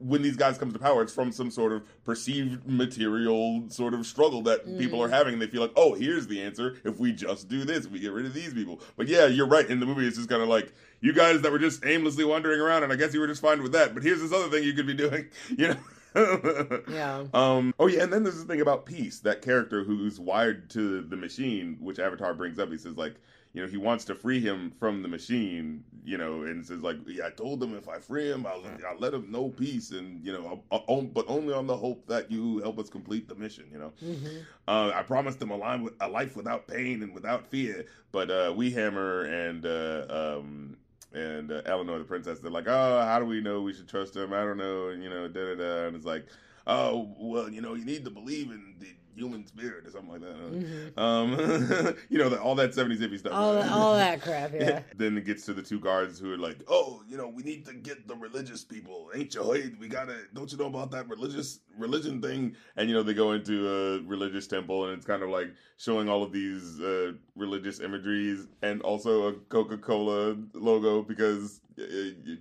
[0.00, 4.06] when these guys come to power, it's from some sort of perceived material sort of
[4.06, 5.38] struggle that people are having.
[5.38, 6.78] They feel like, oh, here's the answer.
[6.84, 8.80] If we just do this, we get rid of these people.
[8.96, 9.68] But yeah, you're right.
[9.68, 12.60] In the movie, it's just kind of like you guys that were just aimlessly wandering
[12.60, 13.94] around, and I guess you were just fine with that.
[13.94, 15.76] But here's this other thing you could be doing, you know.
[16.88, 17.24] Yeah.
[17.32, 17.74] Um.
[17.78, 19.20] Oh yeah, and then there's this thing about peace.
[19.20, 22.70] That character who's wired to the machine, which Avatar brings up.
[22.70, 23.14] He says like,
[23.52, 25.84] you know, he wants to free him from the machine.
[26.02, 28.98] You know, and says like, yeah, I told him if I free him, I'll, I'll
[28.98, 32.30] let him know peace, and you know, I'll, I'll, but only on the hope that
[32.30, 33.66] you help us complete the mission.
[33.70, 33.92] You know.
[34.02, 34.44] Mhm.
[34.66, 37.84] Uh, I promised him a, line with, a life without pain and without fear.
[38.12, 40.06] But uh, we Hammer and uh,
[40.38, 40.76] um,
[41.12, 44.16] and uh, Elinore the princess, they're like, oh, how do we know we should trust
[44.16, 44.32] him?
[44.32, 45.86] I don't know, and you know, da da da.
[45.86, 46.26] And it's like,
[46.66, 50.20] oh, well, you know, you need to believe in the human spirit or something like
[50.22, 50.36] that.
[50.36, 50.98] Mhm.
[50.98, 53.32] Um, you know, the, all that seventies hippie stuff.
[53.32, 54.52] all, all that crap.
[54.52, 54.80] Yeah.
[54.96, 57.66] then it gets to the two guards who are like, "Oh, you know, we need
[57.66, 59.10] to get the religious people.
[59.14, 59.78] Ain't you heard?
[59.78, 60.16] We gotta.
[60.34, 64.00] Don't you know about that religious religion thing?" And you know, they go into a
[64.08, 68.82] religious temple, and it's kind of like showing all of these uh, religious imageries and
[68.82, 71.60] also a Coca Cola logo because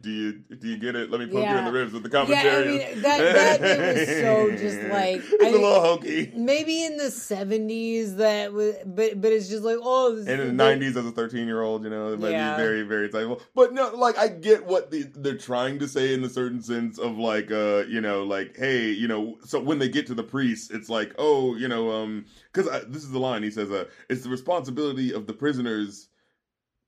[0.01, 1.09] do you do you get it?
[1.09, 2.77] Let me poke you in the ribs with the commentary.
[2.79, 6.31] Yeah, I mean that that was so just like it's I- a little hokey.
[6.35, 10.47] maybe in the seventies that was, but but it's just like oh, this, And in
[10.47, 12.55] the nineties, as a thirteen-year-old, you know, it might Yeah.
[12.55, 13.41] be very, very insightful.
[13.55, 16.97] But no, like I get what the, they're trying to say in a certain sense
[16.99, 20.23] of like, uh, you know, like, hey, you know, so when they get to the
[20.23, 23.85] priest, it's like, oh, you know, um, because this is the line he says, uh,
[24.09, 26.07] it's the responsibility of the prisoners.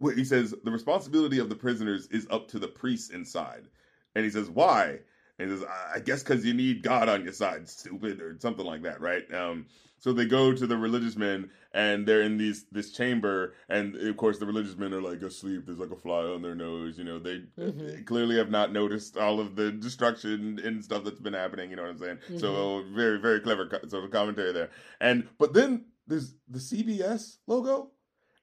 [0.02, 3.68] Wait, he says the responsibility of the prisoners is up to the priests inside,
[4.16, 5.00] and he says why?
[5.40, 8.36] And he says, I I guess because you need God on your side, stupid, or
[8.40, 9.24] something like that, right?
[9.34, 9.68] Um,
[10.00, 14.18] so they go to the religious men, and they're in these this chamber, and of
[14.18, 15.64] course the religious men are like asleep.
[15.68, 17.20] There's like a fly on their nose, you know.
[17.20, 18.06] They Mhm.
[18.08, 21.70] clearly have not noticed all of the destruction and stuff that's been happening.
[21.70, 22.20] You know what I'm saying?
[22.40, 24.72] So very very clever co- sort of commentary there.
[25.00, 27.92] And but then there's the CBS logo,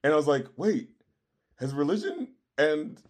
[0.05, 0.91] and I was like, wait,
[1.59, 3.01] has religion and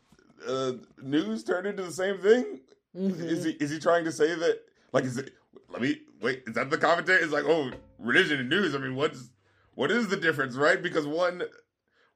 [0.46, 0.72] uh,
[1.02, 2.60] news turned into the same thing?
[2.96, 3.20] Mhm.
[3.24, 4.60] Is he is he trying to say that?
[4.92, 5.32] Like, is it?
[5.70, 6.42] Let me wait.
[6.46, 7.22] Is that the commentary?
[7.22, 8.74] It's like, oh, religion and news.
[8.74, 9.30] I mean, what's
[9.74, 10.82] what is the difference, right?
[10.82, 11.42] Because one.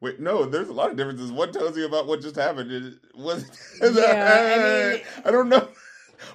[0.01, 0.45] Wait, no.
[0.47, 1.31] There's a lot of differences.
[1.31, 2.73] One tells you about what just happened.
[2.73, 3.45] It was.
[3.83, 5.69] Yeah, I mean- I don't know.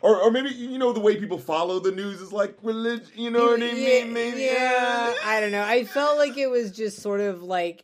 [0.02, 3.08] Or, or maybe you know the way people follow the news is like religion.
[3.16, 4.14] You know what I mean?
[4.14, 5.64] Maybe- yeah, I don't know.
[5.64, 7.84] I felt like it was just sort of like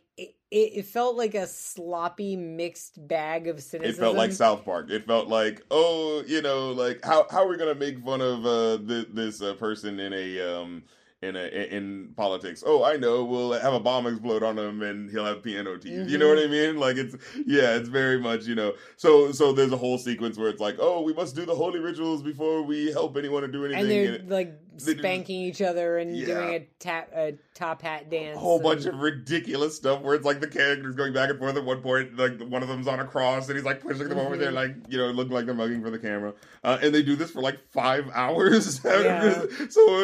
[0.54, 4.02] it, it, felt like a sloppy mixed bag of cynicism.
[4.02, 4.90] It felt like South Park.
[4.92, 8.46] It felt like, oh, you know, like how how are we gonna make fun of
[8.46, 10.84] uh, th- this uh, person in a um
[11.24, 12.64] in a in politics?
[12.66, 13.24] Oh, I know.
[13.24, 16.10] We'll have a bomb explode on him, and he'll have piano teeth.
[16.10, 16.36] You know Mm-hmm.
[16.36, 16.80] what I mean?
[16.80, 17.16] Like it's
[17.48, 18.74] yeah, it's very much you know.
[18.98, 21.80] So so there's a whole sequence where it's like, oh, we must do the holy
[21.80, 23.82] rituals before we help anyone or do anything.
[23.82, 26.26] and they're and it- like spanking each other and Yeah.
[26.26, 28.36] doing a tap a top hat dance.
[28.36, 31.40] a whole and- bunch of ridiculous stuff where it's like the characters going back and
[31.40, 31.56] forth.
[31.56, 34.18] At one point, like one of them's on a cross and he's like pushing them
[34.20, 34.56] over there, Mhm.
[34.56, 36.34] like you know, look like they're mugging for the camera.
[36.64, 38.82] Uh, and they do this for like five hours.
[38.84, 39.46] Yeah.
[39.70, 39.96] so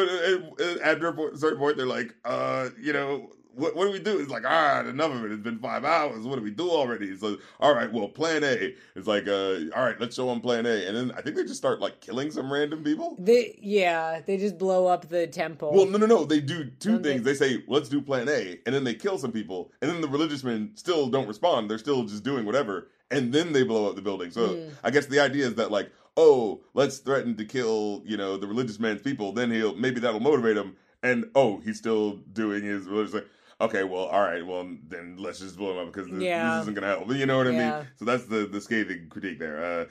[0.58, 3.30] uh, at a certain point, they're like, uh, you know.
[3.54, 4.18] What, what do we do?
[4.20, 5.32] It's like, all right, enough of it.
[5.32, 6.24] It's been five hours.
[6.26, 7.16] What do we do already?
[7.16, 8.74] So, all right, well, plan A.
[8.94, 10.86] It's like, uh, all right, let's show them plan A.
[10.86, 13.16] And then I think they just start like killing some random people.
[13.18, 15.72] They yeah, they just blow up the temple.
[15.74, 16.24] Well, no, no, no.
[16.24, 17.22] They do 2 Don't they- things.
[17.24, 20.08] They say, "Let's do Plan A," and then they kill some people, and then the
[20.08, 21.70] religious men still don't respond.
[21.70, 24.30] They're still just doing whatever, and then they blow up the building.
[24.30, 24.70] So Mm.
[24.84, 28.46] I guess the idea is that like, oh, let's threaten to kill, you know, the
[28.46, 29.32] religious man's people.
[29.32, 33.14] Then he'll maybe that'll motivate him, and oh, he's still doing his religious.
[33.14, 33.26] Like,
[33.60, 36.44] okay, well, all right, well, then let's just blow him up because this, Yeah.
[36.44, 37.10] this isn't gonna help.
[37.12, 37.78] You know what I Yeah.
[37.80, 37.88] mean?
[37.96, 39.62] So that's the the scathing critique there.
[39.64, 39.84] Uh,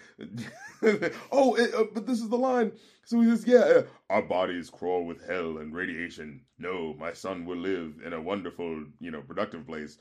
[1.31, 2.71] oh, it, uh, but this is the line.
[3.05, 6.41] So he says, "Yeah, uh, our bodies crawl with hell and radiation.
[6.57, 9.97] No, my son will live in a wonderful, you know, productive place."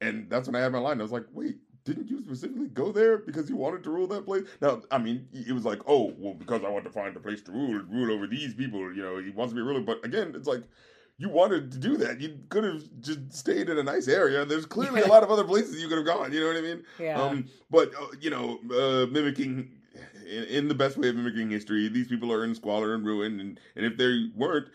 [0.00, 1.00] And that's when I had my line.
[1.00, 4.24] I was like, "Wait, didn't you specifically go there because you wanted to rule that
[4.26, 7.20] place?" Now, I mean, it was like, "Oh, well, because I want to find a
[7.20, 9.80] place to rule, rule over these people." You know, he wants to be a ruler.
[9.82, 10.62] But again, it's like.
[11.20, 12.20] You wanted to do that.
[12.20, 14.44] You could have just stayed in a nice area.
[14.44, 16.32] There's clearly a lot of other places you could have gone.
[16.32, 16.84] You know what I mean?
[16.98, 17.20] yeah.
[17.20, 19.68] Um, but uh, you know, uh, mimicking
[20.28, 23.40] in, in the best way of mimicking history, these people are in squalor and ruin,
[23.40, 24.68] and, and if they weren't,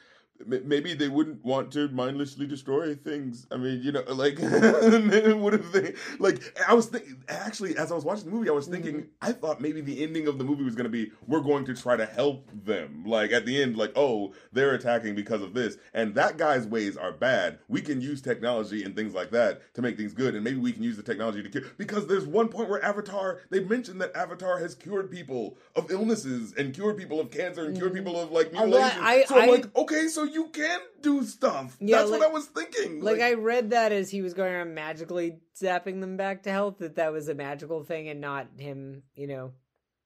[0.48, 3.48] maybe they wouldn't want to mindlessly destroy things.
[3.52, 6.42] I mean, you know, like what if they like?
[6.68, 9.62] I was thinking actually as I was watching the movie, I was thinking I thought
[9.62, 12.06] maybe the ending of the movie was going to be we're going to try to
[12.06, 13.04] help them.
[13.06, 16.98] Like at the end, like oh they're attacking because of this, and that guy's ways
[16.98, 17.60] are bad.
[17.68, 20.72] We can use technology and things like that to make things good, and maybe we
[20.72, 21.64] can use the technology to cure.
[21.78, 26.54] Because there's one point where Avatar, they mentioned that Avatar has cured people of illnesses
[26.58, 29.00] and cured people of cancer and cured people of like Uh, mutilation.
[29.02, 31.78] I- so I'm I- like, okay, so you can do stuff.
[31.80, 33.02] Yeah, That's like- what I was thinking.
[33.02, 36.80] like I read that as he was going around magically zapping them back to health,
[36.80, 39.52] that that was a magical thing and not him, you know,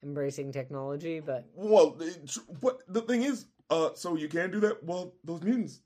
[0.04, 1.20] embracing technology.
[1.20, 1.98] But Well,
[2.60, 4.84] what the thing is, uh, so you can do that.
[4.84, 5.82] Well, those mutants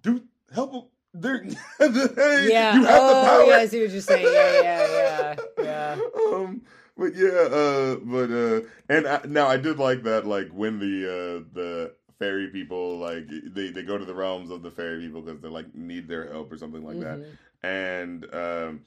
[0.00, 0.22] do
[0.52, 0.72] help.
[0.72, 0.82] them.
[1.14, 1.42] They're
[1.78, 3.44] hey, yeah, you have oh the power.
[3.44, 4.24] yeah, I see what you're saying.
[4.32, 5.98] Yeah, yeah, yeah, yeah.
[6.34, 6.62] um,
[6.96, 11.04] but yeah, uh, but uh, and I, now I did like that, like when the
[11.06, 15.22] uh the fairy people like they they go to the realms of the fairy people
[15.22, 17.36] because they like need their help or something like that, Mhm.
[17.62, 18.80] and um.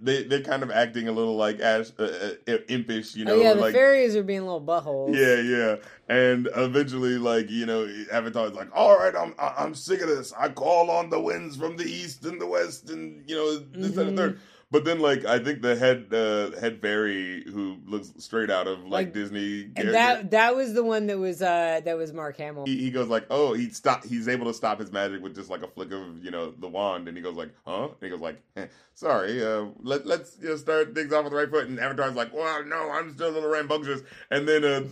[0.00, 3.34] They they're kind of acting a little like ash, uh, uh, impish, you know.
[3.34, 5.14] oh yeah, the like, fairies are being little buttholes.
[5.14, 5.76] Yeah, yeah,
[6.08, 10.32] and eventually, like you know, Avatar's like, "All right, I'm I'm sick of this.
[10.32, 13.96] I call on the winds from the east and the west, and you know this
[13.98, 14.40] and the third.
[14.70, 18.80] But then like I think the head uh, head fairy who looks straight out of
[18.84, 19.64] like, Like, Disney.
[19.64, 22.66] And character, that that was the one that was uh that was Mark Hamill.
[22.66, 24.04] he, he goes like, oh, he stop.
[24.04, 26.68] He's able to stop his magic with just like a flick of you know the
[26.68, 27.84] wand, and he goes like, huh?
[27.84, 31.32] And he goes like, eh, sorry, uh, let let's you know, start things off with
[31.32, 31.66] the right foot.
[31.68, 34.02] And Avatar's like, well, no, I'm still a little rambunctious.
[34.30, 34.82] And then uh,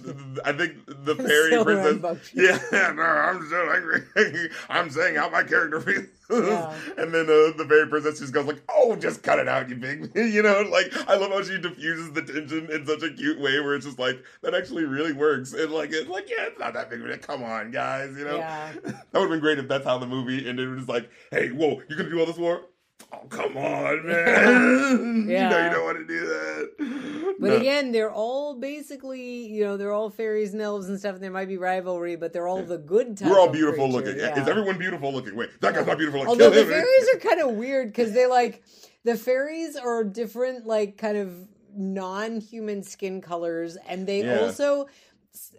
[0.45, 4.49] I think the fairy Still princess, yeah, no, I'm still angry.
[4.69, 6.07] I'm saying how my character feels.
[6.31, 6.75] Yeah.
[6.99, 9.77] And then uh, the fairy princess just goes like, "Oh, just cut it out, you
[9.77, 10.63] big," you know.
[10.63, 13.87] Like I love how she diffuses the tension in such a cute way, where it's
[13.87, 15.53] just like that actually really works.
[15.53, 17.19] And like it's like, yeah, it's not that big of a.
[17.19, 18.37] Come on, guys, you know.
[18.37, 18.73] Yeah.
[18.83, 20.69] that would have been great if that's how the movie ended.
[20.69, 22.63] It was like, "Hey, whoa, you gonna do all this war?"
[23.13, 25.25] Oh, come on, man.
[25.29, 27.35] You know you don't want to do that.
[27.39, 27.57] But No.
[27.57, 31.15] again, they're all basically, you know, they're all fairies and elves and stuff.
[31.15, 33.29] And there might be rivalry, but they're all the good type.
[33.31, 34.17] we're all beautiful looking.
[34.19, 34.41] yeah.
[34.41, 35.37] Is everyone beautiful looking?
[35.37, 36.21] Wait, that guy's not beautiful.
[36.21, 38.63] Like, Although the fairies are kind of weird because they like
[39.05, 41.33] the fairies are different, like kind of
[41.77, 44.41] non-human skin colors, and they Yeah.
[44.41, 44.87] also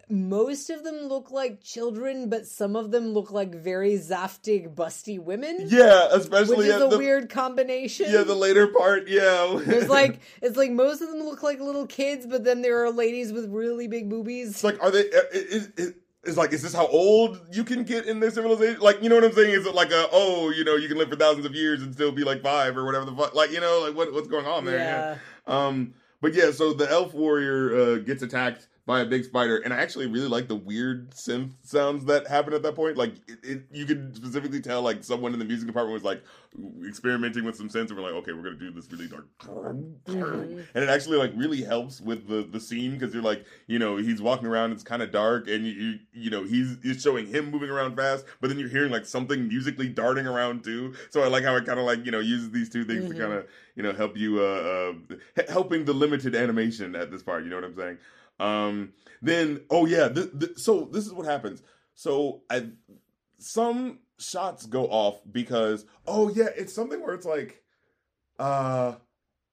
[0.10, 5.20] most of them look like children, but some of them look like very zaftig, busty
[5.20, 5.68] women.
[5.68, 8.08] yeah, especially which is a the weird combination.
[8.10, 9.08] yeah the later part.
[9.08, 12.84] Yeah, There's like it's like most of them look like little kids, but then there
[12.84, 14.50] are ladies with really big boobies.
[14.50, 15.02] It's like, are they?
[15.02, 18.82] Is, is, is like, is this how old you can get in this civilization?
[18.82, 19.52] Like, you know what I'm saying?
[19.52, 21.94] Is it like a, oh, you know, you can live for thousands of years and
[21.94, 23.36] still be like five or whatever the fuck?
[23.36, 24.78] Like, you know, like what what's going on there?
[24.78, 25.18] Yeah.
[25.48, 29.72] Um, but yeah, so the elf warrior uh, gets attacked by a big spider, and
[29.72, 32.98] I actually really like the weird synth sounds that happen at that point.
[32.98, 36.24] Like, it, it, you could specifically tell, like, someone in the music department was like
[36.88, 39.28] experimenting with some synths, and we're like, okay, we're gonna do this really dark,
[40.08, 40.66] Mhm.
[40.74, 43.98] and it actually like really helps with the the scene because you're like, you know,
[43.98, 47.28] he's walking around, it's kind of dark, and you, you you know he's it's showing
[47.28, 50.96] him moving around fast, but then you're hearing like something musically darting around too.
[51.12, 53.10] So I like how it kind of like you know uses these two things Mhm.
[53.10, 57.22] to kind of you know help you uh, uh helping the limited animation at this
[57.22, 57.44] part.
[57.44, 57.98] You know what I'm saying?
[58.40, 61.62] Um, then oh yeah, th- th- so this is what happens.
[61.96, 62.68] So I
[63.38, 67.64] some shots go off because oh yeah, it's something where it's like
[68.38, 68.96] uh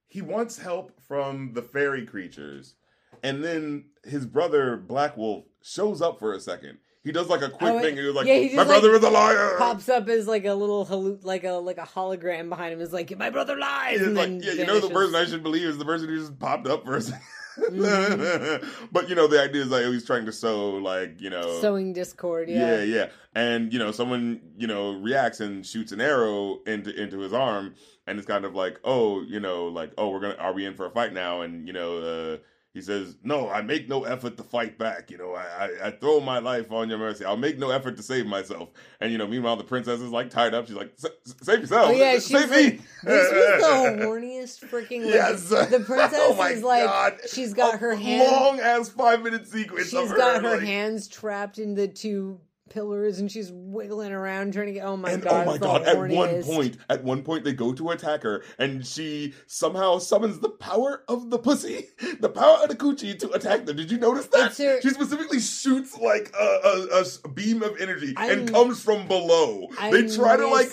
[0.08, 2.74] he wants help from the fairy creatures
[3.22, 6.78] and then his brother Black Wolf shows up for a second.
[7.02, 7.96] He does like a quick Oh, thing.
[7.96, 10.44] He was like, yeah, he "My brother like, is a liar." Pops up as like
[10.44, 13.98] a little hallu- like a like a hologram behind him is like my brother lies.
[13.98, 16.18] It's and like, yeah, you know, the person I should believe is the person who
[16.18, 17.20] just popped up for a 2nd
[17.58, 18.88] Mhm.
[18.92, 21.92] but you know, the idea is like he's trying to sow, like you know, sowing
[21.92, 22.48] discord.
[22.48, 26.94] yeah, Yeah, yeah, and you know, someone you know reacts and shoots an arrow into
[27.00, 27.74] into his arm,
[28.06, 30.74] and it's kind of like, oh, you know, like, oh, we're gonna, are we in
[30.74, 31.40] for a fight now?
[31.42, 32.36] And you know, uh,
[32.76, 35.10] he says, no, I make no effort to fight back.
[35.10, 37.24] You know, I, I, I throw my life on your mercy.
[37.24, 38.68] I'll make no effort to save myself.
[39.00, 40.66] And you know, meanwhile, the princess is like tied up.
[40.66, 41.88] She's like, "S- s- save yourself.
[41.88, 42.80] Oh, yeah, she's save like- me.
[43.02, 45.06] This was the horniest freaking.
[45.06, 45.48] Like, Yes.
[45.48, 47.14] the princess Oh is like God.
[47.32, 48.30] she's got A her hand.
[48.30, 49.88] long ass five minute sequence.
[49.88, 52.38] She's of got her like- hands trapped in the two
[52.68, 54.84] pillars, and she's wiggling around trying to get.
[54.84, 55.46] Oh my and oh god!
[55.46, 55.82] oh my god!
[55.82, 60.40] At one point, at one point, they go to attack her, and she somehow summons
[60.40, 61.88] the power of the pussy,
[62.20, 63.76] the power of the coochie, to attack them.
[63.76, 64.56] Did you notice that?
[64.56, 69.68] Her- She specifically shoots like a beam of energy I and comes from below.
[69.78, 70.72] I they try to like,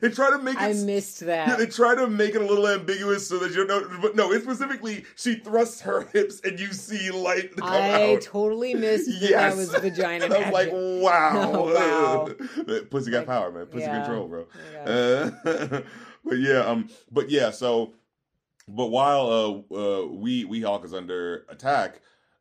[0.00, 0.60] they try to make it.
[0.62, 1.58] I missed yeah, that.
[1.58, 4.32] they try to make it a little ambiguous so that you don't know, but no,
[4.32, 8.00] it's specifically she thrusts her hips and you see light come I out.
[8.00, 9.54] I totally missed that Yes.
[9.54, 11.31] that was vagina And I was like, magic.
[11.34, 12.28] Wow.
[12.66, 12.80] Wow.
[12.90, 13.66] Pussy got power, man.
[13.66, 14.02] Pussy yeah.
[14.04, 14.46] control, bro.
[14.84, 14.88] God.
[14.88, 15.80] Uh,
[16.24, 17.94] but yeah, um, but yeah, so,
[18.68, 22.00] but while uh, uh, we Weehawk is under attack,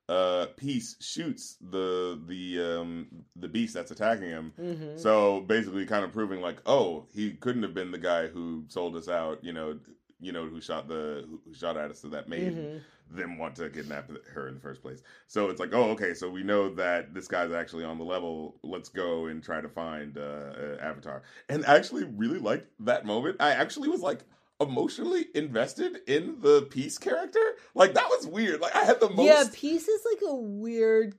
[0.09, 4.53] uh, Peace shoots the the um the beast that's attacking him.
[4.59, 4.99] Mhm.
[4.99, 8.95] So basically, kind of proving like, oh, he couldn't have been the guy who sold
[8.95, 9.43] us out.
[9.43, 9.79] You know,
[10.19, 12.81] you know who shot the who shot at us, so that made Mhm.
[13.15, 15.01] Them want to kidnap her in the first place.
[15.27, 18.55] So it's like, oh, okay, so we know that this guy's actually on the level.
[18.63, 21.23] Let's go and try to find uh, uh, Avatar.
[21.49, 23.37] And I actually really liked that moment.
[23.39, 24.21] I actually was like
[24.59, 27.39] emotionally invested in the Peace character.
[27.73, 28.61] Like that was weird.
[28.61, 29.27] Like I had the most.
[29.27, 31.15] Yeah, Peace is like a weird,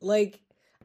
[0.00, 0.40] like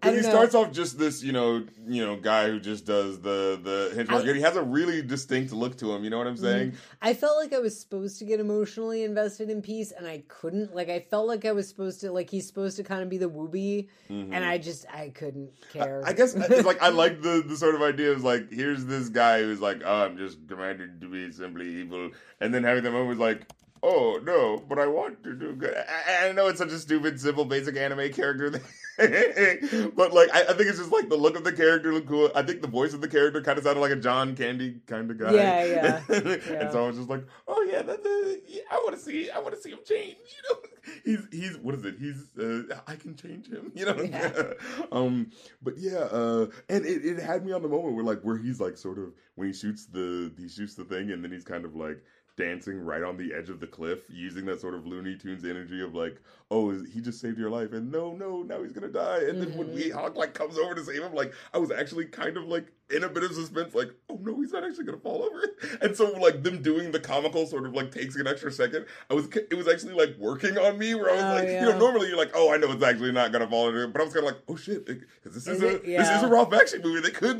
[0.05, 0.35] Because he know.
[0.35, 4.03] starts off just this, you know, you know, guy who just does the the I-
[4.05, 4.27] Mm-hmm.
[4.27, 6.03] and he has a really distinct look to him.
[6.03, 6.73] You know what I'm saying?
[7.01, 10.75] I felt like I was supposed to get emotionally invested in Peace, and I couldn't.
[10.75, 13.17] Like I felt like I was supposed to, like he's supposed to kind of be
[13.17, 14.29] the wooby, Mhm.
[14.31, 16.01] and I just I couldn't care.
[16.05, 19.09] I guess it's like I like the the sort of idea of like here's this
[19.09, 22.91] guy who's like oh I'm just commanded to be simply evil, and then having the
[22.91, 23.47] moment was like
[23.83, 25.75] oh no, but I want to do good.
[25.75, 28.61] I, I know it's such a stupid, simple, basic anime character thing,
[28.97, 32.31] but like I, I, think it's just like the look of the character looked cool.
[32.33, 35.11] I think the voice of the character kind of sounded like a John Candy kind
[35.11, 35.33] of guy.
[35.33, 36.01] Yeah, yeah.
[36.09, 36.53] yeah.
[36.61, 39.29] and so I was just like, oh yeah, that, that, yeah I want to see,
[39.29, 40.15] I want to see him change.
[40.35, 40.59] You know,
[41.03, 41.95] he's he's what is it?
[41.99, 43.71] He's uh, I can change him.
[43.75, 44.01] You know.
[44.01, 44.53] Yeah.
[44.91, 45.31] um,
[45.61, 48.59] but yeah, uh, and it, it had me on the moment where like where he's
[48.59, 51.65] like sort of when he shoots the he shoots the thing and then he's kind
[51.65, 52.03] of like
[52.37, 55.81] dancing right on the edge of the cliff using that sort of Looney Tunes energy
[55.81, 56.21] of like,
[56.51, 59.19] oh, he just saved your life, and no, no, now he's gonna die.
[59.27, 59.59] And then mm-hmm.
[59.59, 62.71] when Weehawk like comes over to save him, like I was actually kind of like
[62.89, 65.41] in a bit of suspense, like, oh no, he's not actually gonna fall over.
[65.81, 68.85] And so like them doing the comical sort of like takes an extra second.
[69.09, 71.65] I was it was actually like working on me where I was oh, like, yeah.
[71.65, 74.01] you know, normally you're like, oh, I know it's actually not gonna fall over, but
[74.01, 76.03] I was kind of like, oh shit, because this is, is a yeah.
[76.03, 77.01] this is a Ralph action movie.
[77.01, 77.39] They could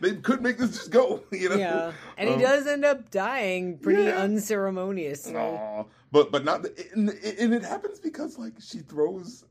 [0.00, 1.56] they could make this just go, you know.
[1.56, 4.22] Yeah, and um, he does end up dying pretty yeah.
[4.22, 5.32] unceremoniously.
[5.32, 5.86] Aww.
[6.12, 6.64] But but not
[6.94, 9.44] and, and it happens because like she throws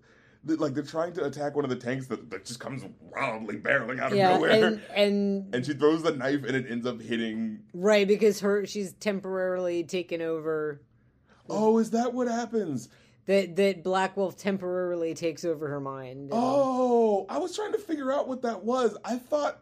[0.46, 4.00] like they're trying to attack one of the tanks that, that just comes wildly barreling
[4.00, 4.52] out of yeah, nowhere.
[4.52, 8.66] And, and and she throws the knife and it ends up hitting Right, because her
[8.66, 10.82] she's temporarily taken over.
[11.50, 12.90] Oh, is that what happens?
[13.26, 16.30] That that Black Wolf temporarily takes over her mind.
[16.32, 18.98] Oh, I was trying to figure out what that was.
[19.04, 19.62] I thought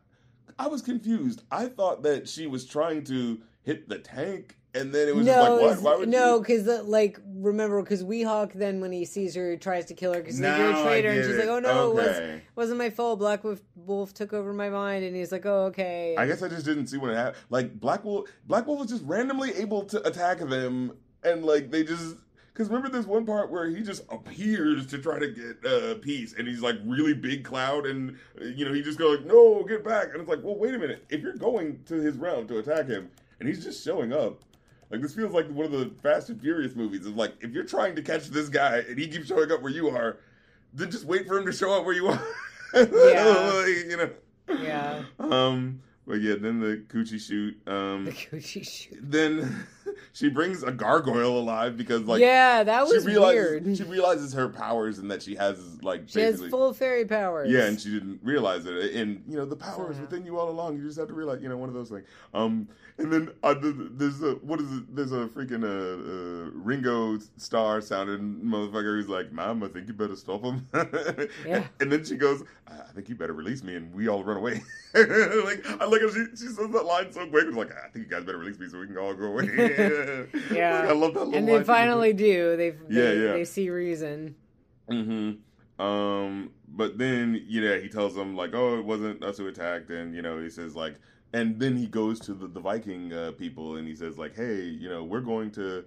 [0.59, 1.43] I was confused.
[1.51, 5.33] I thought that she was trying to hit the tank and then it was no,
[5.33, 5.81] just like, what?
[5.81, 9.85] Why would no, because like remember, because Weehawk then when he sees her, he tries
[9.85, 11.39] to kill her because you're a traitor, and she's it.
[11.39, 11.99] like, oh no, okay.
[11.99, 13.19] it was, wasn't my fault.
[13.19, 16.15] Black Wolf, Wolf took over my mind, and he's like, oh okay.
[16.17, 17.37] I guess I just didn't see what it happened.
[17.49, 21.83] Like Black Wolf, Black Wolf was just randomly able to attack them, and like they
[21.83, 22.15] just.
[22.53, 26.33] Because remember, there's one part where he just appears to try to get uh, peace,
[26.35, 29.85] and he's like really big cloud, and you know he just goes like, "No, get
[29.85, 31.05] back!" And it's like, well, wait a minute.
[31.11, 34.41] If you're going to his realm to attack him, and he's just showing up,
[34.89, 37.05] like this feels like one of the Fast and Furious movies.
[37.05, 39.71] Of like if you're trying to catch this guy and he keeps showing up where
[39.71, 40.17] you are,
[40.73, 42.21] then just wait for him to show up where you are.
[42.73, 43.65] Yeah.
[43.65, 44.09] you know.
[44.61, 45.03] Yeah.
[45.19, 45.81] Um.
[46.05, 47.59] But yeah, then the coochie shoot.
[47.67, 48.97] Um, the coochie shoot.
[49.01, 49.67] Then
[50.13, 53.77] she brings a gargoyle alive because like yeah, that was she realizes, weird.
[53.77, 57.51] She realizes her powers and that she has like she has full fairy powers.
[57.51, 58.95] Yeah, and she didn't realize it.
[58.95, 60.77] And you know the power is within you all along.
[60.77, 62.05] You just have to realize, you know, one of those things.
[62.33, 62.67] Um,
[62.99, 64.95] and then uh, there's a what is it?
[64.95, 70.15] There's a freaking uh, uh, Ringo Starr-sounding motherfucker who's like, "Mom, I think you better
[70.15, 70.67] stop him."
[71.45, 71.63] yeah.
[71.79, 74.63] And then she goes, "I think you better release me," and we all run away.
[74.95, 77.45] like I like how she she says that line so quick.
[77.47, 79.45] It's like, "I think you guys better release me so we can all go away."
[80.51, 80.81] yeah.
[80.81, 81.31] Like, I love that.
[81.33, 82.57] and they finally do.
[82.57, 84.35] They yeah yeah they see reason.
[84.89, 85.83] Mm-hmm.
[85.83, 89.89] Um, but then you know he tells them like, "Oh, it wasn't us who attacked,"
[89.89, 90.95] and you know he says like
[91.33, 94.61] and then he goes to the, the Viking uh, people and he says like, hey,
[94.61, 95.83] you know, we're going to.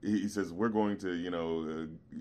[0.00, 2.16] He says we're going to, you know, uh,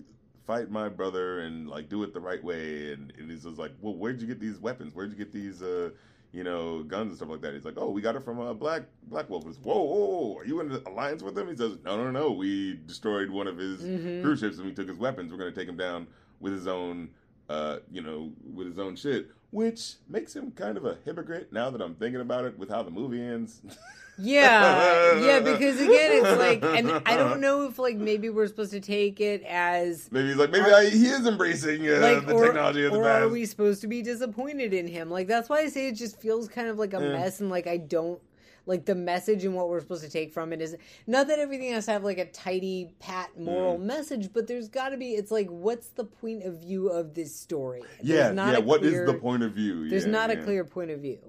[0.48, 2.92] fight my brother and like do it the right way.
[2.92, 4.96] And, and he's just like, well, where'd you get these weapons?
[4.96, 5.92] Where'd you get these, uh,
[6.38, 7.56] you know, guns and stuff like that?
[7.56, 9.44] He's like, oh, we got it from uh, Black Black Wolf.
[9.44, 11.50] Whoa, whoa, whoa, are you in alliance with him?
[11.50, 14.22] He says, no, no, no, we destroyed one of his mm-hmm.
[14.22, 15.32] cruise ships and we took his weapons.
[15.32, 16.06] We're going to take him down
[16.40, 17.10] with his own,
[17.50, 21.70] uh, you know, with his own shit which makes him kind of a hypocrite now
[21.70, 23.62] that I'm thinking about it with how the movie ends.
[24.18, 28.72] yeah, yeah, because again, it's like, and I don't know if like maybe we're supposed
[28.72, 32.34] to take it as maybe he's like maybe I, he is embracing uh, like, the
[32.34, 33.08] or, technology of the past.
[33.08, 35.10] or are we supposed to be disappointed in him?
[35.10, 37.14] Like that's why I say it just feels kind of like a yeah.
[37.14, 38.20] mess, and like I don't
[38.68, 40.76] like the message and what we're supposed to take from it is
[41.08, 43.84] not that everything has to have like a tidy pat moral mm.
[43.84, 47.36] message but there's got to be it's like what's the point of view of this
[47.36, 50.38] story yeah yeah What is the point of view there's yeah, not yeah.
[50.38, 51.20] a clear point of view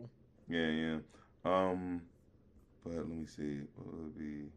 [0.48, 0.96] yeah yeah
[1.44, 2.02] um
[2.84, 4.50] but let me see what would be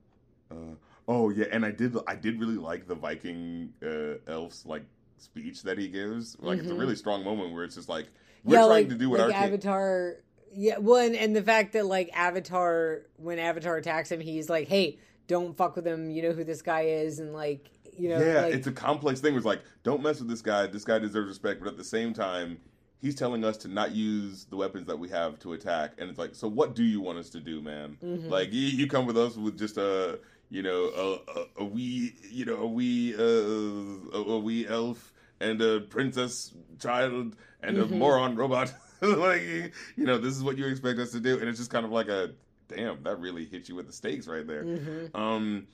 [0.52, 0.76] uh
[1.08, 4.84] oh yeah and i did i did really like the viking uh elves like
[5.18, 6.60] speech that he gives like mm-hmm.
[6.60, 6.80] it's a mm-hmm.
[6.80, 8.08] really strong moment where it's just like
[8.44, 10.16] we're yeah, trying like, to do what like our avatar
[10.54, 14.68] yeah, well, and, and the fact that like Avatar, when Avatar attacks him, he's like,
[14.68, 16.10] "Hey, don't fuck with him.
[16.12, 19.20] You know who this guy is," and like, you know, yeah, like, it's a complex
[19.20, 19.36] thing.
[19.36, 20.68] It's like, don't mess with this guy.
[20.68, 22.58] This guy deserves respect, but at the same time,
[23.02, 25.94] he's telling us to not use the weapons that we have to attack.
[25.98, 27.98] And it's like, so what do you want us to do, man?
[28.04, 28.30] Mm-hmm.
[28.30, 32.14] Like, you, you, come with us with just a, you know, a, a, a wee,
[32.30, 37.94] you know, a wee, uh, a, a wee elf and a princess child and mm-hmm.
[37.94, 38.74] a moron robot.
[39.18, 41.86] like, you know, this is what you expect us to do, and it's just kind
[41.86, 42.32] of like a
[42.68, 43.02] damn.
[43.04, 44.64] That really hit you with the stakes right there.
[44.64, 45.16] Mm-hmm.
[45.20, 45.68] Um,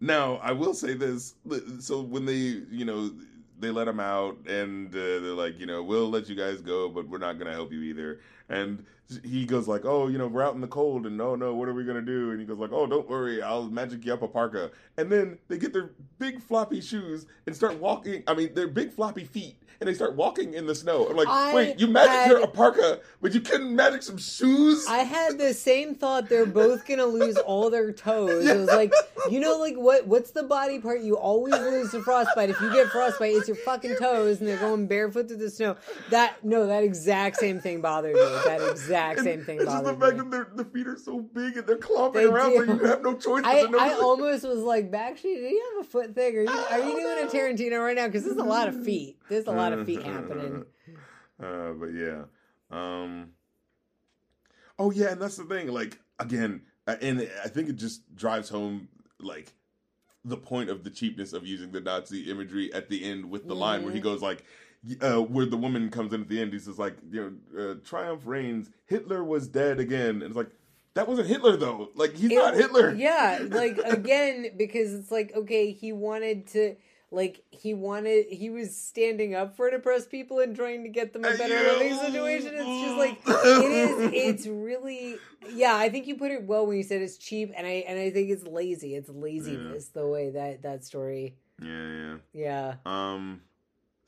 [0.00, 1.34] now I will say this.
[1.80, 3.12] So when they, you know,
[3.60, 6.88] they let him out, and uh, they're like, you know, we'll let you guys go,
[6.88, 8.20] but we're not gonna help you either.
[8.48, 8.84] And
[9.22, 11.68] he goes like, "Oh, you know, we're out in the cold, and no, no, what
[11.68, 14.22] are we gonna do?" And he goes like, "Oh, don't worry, I'll magic you up
[14.22, 18.22] a parka." And then they get their big floppy shoes and start walking.
[18.26, 21.06] I mean, their big floppy feet, and they start walking in the snow.
[21.06, 24.16] I'm like, I "Wait, you magic had- her a parka, but you couldn't magic some
[24.16, 26.30] shoes?" I had the same thought.
[26.30, 28.46] They're both gonna lose all their toes.
[28.46, 28.92] It was like,
[29.30, 30.06] you know, like what?
[30.06, 32.48] What's the body part you always lose to frostbite?
[32.48, 35.76] If you get frostbite, it's your fucking toes, and they're going barefoot through the snow.
[36.08, 38.33] That no, that exact same thing bothered me.
[38.44, 40.18] That exact And same thing It's just the fact me.
[40.22, 42.66] that their the feet are so big and they're clomping They around, do.
[42.66, 43.42] so you have no choice.
[43.44, 46.36] I, I almost was like, Bakshi, do you have a foot thing?
[46.38, 47.30] Are you are you doing a.
[47.30, 48.06] Tarantino right now?
[48.06, 49.18] Because there's a lot of feet.
[49.28, 50.64] There's a lot of feet happening.
[51.42, 52.22] Uh, but yeah.
[52.70, 53.30] Um.
[54.78, 55.66] Oh yeah, and that's the thing.
[55.68, 58.88] Like again, and I think it just drives home
[59.20, 59.52] like
[60.24, 63.54] the point of the cheapness of using the Nazi imagery at the end with the
[63.54, 64.04] line where he Mhm.
[64.04, 64.44] goes like.
[65.00, 67.74] Uh, where the woman comes in at the end, he says like, you know, uh,
[67.84, 68.70] triumph reigns.
[68.86, 70.50] Hitler was dead again, and it's like
[70.94, 71.88] that wasn't Hitler though.
[71.94, 72.94] Like he's It- not Hitler.
[72.94, 76.76] Yeah, like again, because it's like okay, he wanted to.
[77.10, 81.24] Like he wanted, he was standing up for depressed people and trying to get them
[81.24, 81.72] a better Yeah.
[81.78, 82.50] living situation.
[82.56, 84.10] It's just like it is.
[84.12, 85.16] It's really,
[85.52, 85.76] yeah.
[85.76, 88.10] I think you put it well when you said it's cheap, and I and I
[88.10, 88.96] think it's lazy.
[88.96, 91.36] It's laziness the way that that story.
[91.62, 92.16] yeah, yeah.
[92.32, 93.42] Yeah, Um.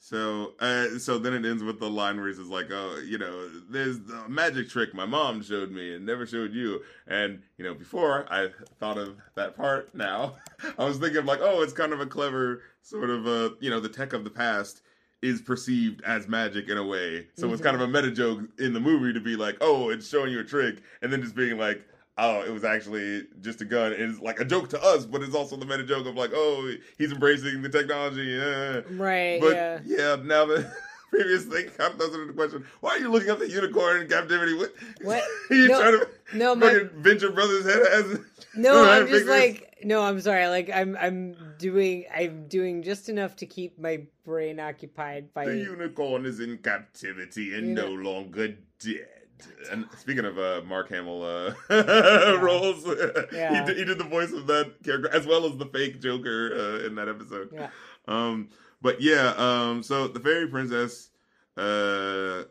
[0.08, 3.18] So, uh, so then it ends with the line where he says, like, oh, you
[3.18, 6.80] know, there's the magic trick my mom showed me and never showed you.
[7.08, 10.36] And, you know, before I thought of that part now,
[10.78, 13.80] I was thinking, like, oh, it's kind of a clever sort of, uh, you know,
[13.80, 14.82] the tech of the past
[15.22, 17.26] is perceived as magic in a way.
[17.34, 20.08] So it's kind of a meta joke in the movie to be like, oh, it's
[20.08, 20.82] showing you a trick.
[21.02, 21.84] And then just being like,
[22.18, 23.92] oh, it was actually just a gun.
[23.92, 26.72] It's like a joke to us, but it's also the meta joke of like, oh,
[26.98, 28.22] he's embracing the technology.
[28.24, 28.80] Yeah.
[28.96, 29.40] right.
[29.40, 29.80] But yeah.
[29.84, 30.70] yeah, now the
[31.10, 32.64] previous thing kind of doesn't the question.
[32.80, 34.54] Why are you looking up the unicorn in captivity?
[34.54, 34.74] What?
[35.02, 35.22] What?
[35.50, 38.18] you No, trying to no, my- Venture Brothers head as
[38.56, 39.28] No, I'm just figures?
[39.28, 40.48] like no, I'm sorry.
[40.48, 45.56] Like I'm I'm doing I'm doing just enough to keep my brain occupied by the
[45.58, 49.08] unicorn is in captivity and You no longer dead.
[49.70, 51.52] And speaking of uh, Mark Hamill uh,
[52.40, 52.86] roles,
[53.32, 53.60] Yeah.
[53.60, 56.54] he, did, he did the voice of that character as well as the fake Joker
[56.54, 57.50] uh, in that episode.
[57.52, 57.68] Yeah.
[58.06, 58.50] Um,
[58.80, 61.10] but yeah, um, so the fairy princess,
[61.56, 62.44] uh,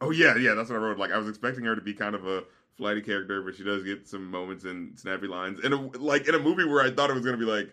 [0.00, 0.98] oh yeah, yeah, that's what I wrote.
[0.98, 2.44] Like I was expecting her to be kind of a
[2.76, 5.60] flighty character, but she does get some moments and snappy lines.
[5.64, 7.70] In a like in a movie where I thought it was gonna be like.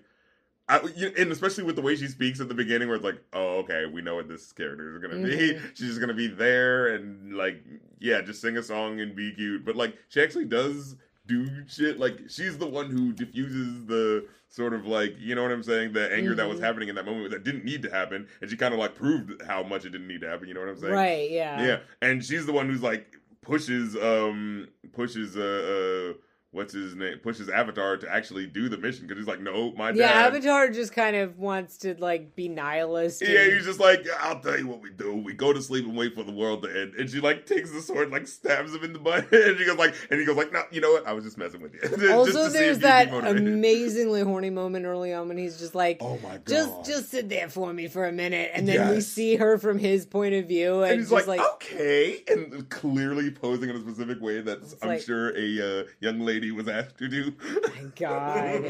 [0.68, 0.78] I,
[1.18, 3.86] and especially with the way she speaks at the beginning, where it's like, "Oh, okay,
[3.86, 5.54] we know what this character is gonna be.
[5.54, 5.60] Mhm.
[5.76, 7.64] She's just gonna be there and like,
[8.00, 10.96] yeah, just sing a song and be cute." But like, she actually does
[11.28, 12.00] do shit.
[12.00, 15.94] Like, she's the one who diffuses the sort of like, you know what I'm saying,
[15.94, 16.64] the anger that was Mhm.
[16.64, 19.42] happening in that moment that didn't need to happen, and she kind of like proved
[19.44, 20.48] how much it didn't need to happen.
[20.48, 20.94] You know what I'm saying?
[20.94, 21.30] right.
[21.30, 21.64] Yeah.
[21.66, 26.18] Yeah, and she's the one who's like pushes um pushes uh, uh
[26.56, 29.92] what's his name pushes Avatar to actually do the mission because he's like, no, my
[29.92, 30.08] Yeah.
[30.12, 33.22] Avatar just kind of wants to like be nihilist.
[33.22, 35.16] Yeah, and- he's just like, I'll tell you what we do.
[35.16, 36.94] We go to sleep and wait for the world to end.
[36.96, 39.66] And she like takes the sword, and, like stabs him in the butt, and she
[39.66, 41.06] goes like, and he goes like, no, you know what?
[41.06, 41.82] I was just messing with you.
[42.16, 43.14] Also, there's if you'd be that
[43.56, 46.48] amazingly horny moment early on when he's just like, Oh my god!
[46.48, 49.78] just just sit there for me for a minute, and then we see her from
[49.80, 53.76] his point of view, and, and he's just like, like, okay, and clearly posing in
[53.76, 57.34] a specific way that I'm like- sure a uh, young lady was asked to do.
[57.42, 58.64] my God.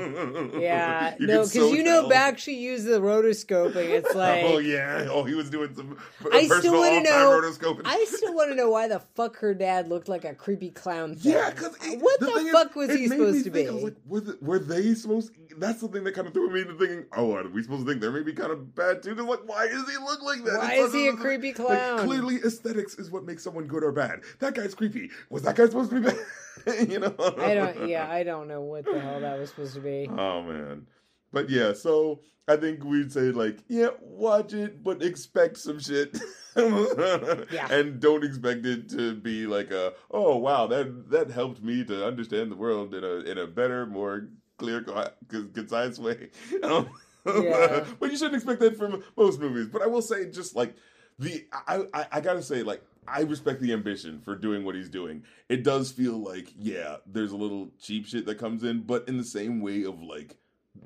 [0.60, 3.90] Yeah, You no, because so you know, she used the rotoscoping.
[3.90, 5.98] It's oh, like, oh yeah, oh he was doing some
[6.32, 7.82] I still wanna know- rotoscoping.
[7.86, 11.16] I still want to know why the fuck her dad looked like a creepy clown.
[11.16, 11.34] Thing.
[11.34, 13.68] Yeah, because what the, fuck was he supposed to be?
[13.68, 15.32] I was like, were, the, were they supposed?
[15.58, 17.06] That's the thing that kind of threw me into thinking.
[17.16, 19.16] Oh, are we supposed to think they're maybe kind of bad too?
[19.16, 20.60] Because like, why does he look like that?
[20.60, 22.00] Why It's is he a creepy like, clown?
[22.00, 24.22] clearly, aesthetics is what makes someone good or bad.
[24.40, 25.10] That guy's creepy.
[25.30, 26.90] Was that guy supposed to be bad?
[26.90, 27.16] you know?
[27.38, 27.88] I don't.
[27.88, 30.10] Yeah, I don't know what the hell that was supposed to be.
[30.18, 30.88] Oh man.
[31.32, 36.18] But yeah, so I think we'd say like, yeah, watch it, but expect some shit.
[36.58, 37.68] Yeah.
[37.70, 42.06] And don't expect it to be like a, oh wow, that that helped me to
[42.08, 45.10] understand the world in a in a better, more clear, co-
[45.54, 46.30] concise way.
[46.64, 46.90] Um,
[47.26, 47.86] Yeah.
[48.00, 49.68] but you shouldn't expect that from most movies.
[49.68, 50.76] But I will say, just like
[51.18, 54.90] the, I, I, I gotta say, like I respect the ambition for doing what he's
[54.90, 55.24] doing.
[55.50, 59.18] It does feel like, yeah, there's a little cheap shit that comes in, but in
[59.18, 60.36] the same way of like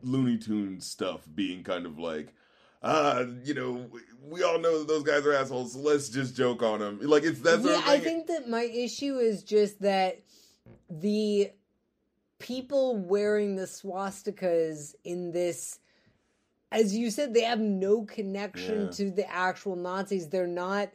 [0.01, 2.33] Looney Tunes stuff being kind of like,
[2.81, 3.89] uh, you know,
[4.29, 6.99] we, all know that those guys are assholes, so let's just joke on them.
[7.01, 10.21] Like it's that sort yeah, I think that my issue is just that
[10.89, 11.51] the
[12.39, 15.79] people wearing the swastikas in this
[16.71, 18.89] as you said they have no connection Yeah.
[18.91, 20.89] to the actual nazis they're not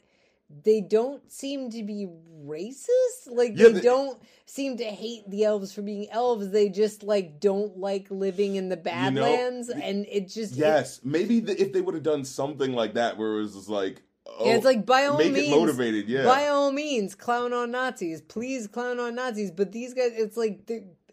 [0.63, 2.07] they don't seem to be
[2.45, 3.27] racist.
[3.29, 6.51] Like Yeah, they they- don't seem to hate the elves for being elves.
[6.51, 11.41] They just like don't like living in the Badlands, and it just it- Yes, maybe
[11.41, 14.45] the, if they would have done something like that, where it was just like, oh,
[14.47, 16.09] Yeah, it's like by all make means, it motivated.
[16.09, 18.21] Yeah, by all means, clown on Nazis.
[18.21, 19.51] Please clown on Nazis.
[19.51, 20.67] But these guys, it's like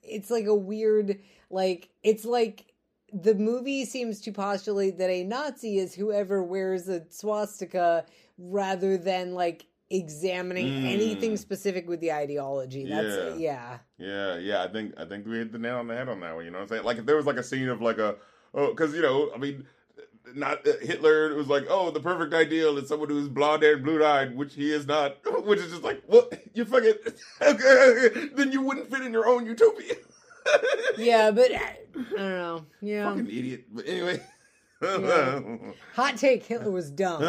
[0.03, 1.19] it's like a weird
[1.49, 2.73] like it's like
[3.13, 8.05] the movie seems to postulate that a Nazi is whoever wears a swastika
[8.37, 10.93] rather than like examining Mm.
[10.93, 12.85] anything specific with the ideology.
[12.85, 13.79] That's yeah.
[13.97, 14.63] yeah, yeah.
[14.63, 16.45] I think I think we hit the nail on the head on that one.
[16.45, 16.83] You know what I'm saying?
[16.83, 18.15] Like if there was like a scene of like a
[18.53, 19.65] oh, because you know, I mean.
[20.35, 24.03] Not uh, Hitler was like, oh, the perfect ideal is someone who's blonde haired, blue
[24.03, 25.17] eyed, which he is not.
[25.45, 26.93] Which is just like, what you fucking
[27.41, 29.95] okay, then you wouldn't fit in your own utopia.
[30.97, 32.65] Yeah, but I don't know.
[32.81, 33.09] Yeah.
[33.09, 33.65] Fucking idiot.
[33.71, 34.21] But anyway.
[35.93, 37.21] Hot take Hitler was dumb.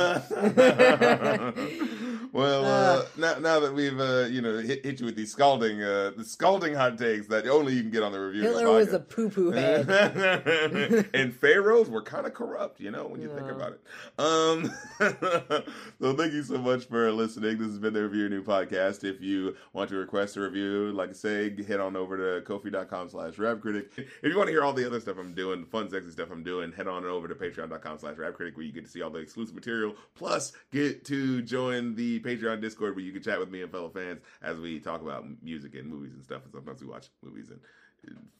[2.33, 5.83] Well, uh, now, now that we've uh, you know hit, hit you with these scalding
[5.83, 8.43] uh, the scalding hot takes that only you can get on the review.
[8.43, 9.89] Hitler was a poo poo head.
[11.15, 13.81] and pharaohs were kind of corrupt, you know, when you think about it.
[14.19, 14.73] Um,
[16.01, 17.59] so thank you so much for listening.
[17.59, 19.05] This has been the Review New podcast.
[19.05, 23.11] If you want to request a review, like I say, head on over to kofi.com
[23.11, 23.91] slash rapcritic.
[23.99, 26.31] If you want to hear all the other stuff I'm doing, the fun, sexy stuff
[26.31, 29.11] I'm doing, head on over to patreon.com slash rapcritic where you get to see all
[29.11, 29.95] the exclusive material.
[30.15, 33.89] Plus, get to join the Patreon Discord where you can chat with me and fellow
[33.91, 36.43] fans as we talk about music and movies and stuff.
[36.45, 37.61] And sometimes we watch movies and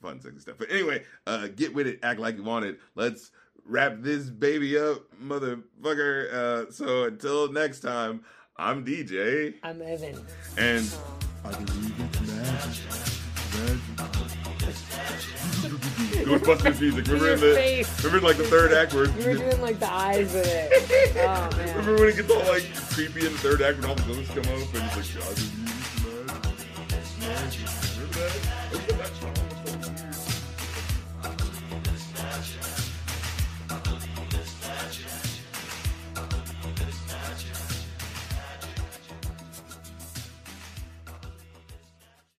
[0.01, 0.57] fun, sexy stuff.
[0.59, 2.81] But anyway, uh, get with it, act like you want it.
[2.95, 3.31] Let's
[3.65, 6.33] wrap this baby up, motherfucker.
[6.33, 8.25] Uh, so until next time,
[8.57, 10.19] I'm DJ, I'm Evan.
[10.59, 10.91] and
[11.45, 13.22] I believe it's magic.
[16.25, 17.07] Ghostbusters music.
[17.07, 18.05] Remember Your in the face.
[18.05, 21.13] remember in, like the third act where You were doing like the eyes with it.
[21.19, 21.69] Oh man.
[21.77, 24.29] remember when it gets all like creepy in the third act when all the ghosts
[24.29, 25.53] come up and it's like I believe
[26.89, 27.67] it's magic.
[27.67, 27.69] Magic.
[27.99, 29.22] Remember that?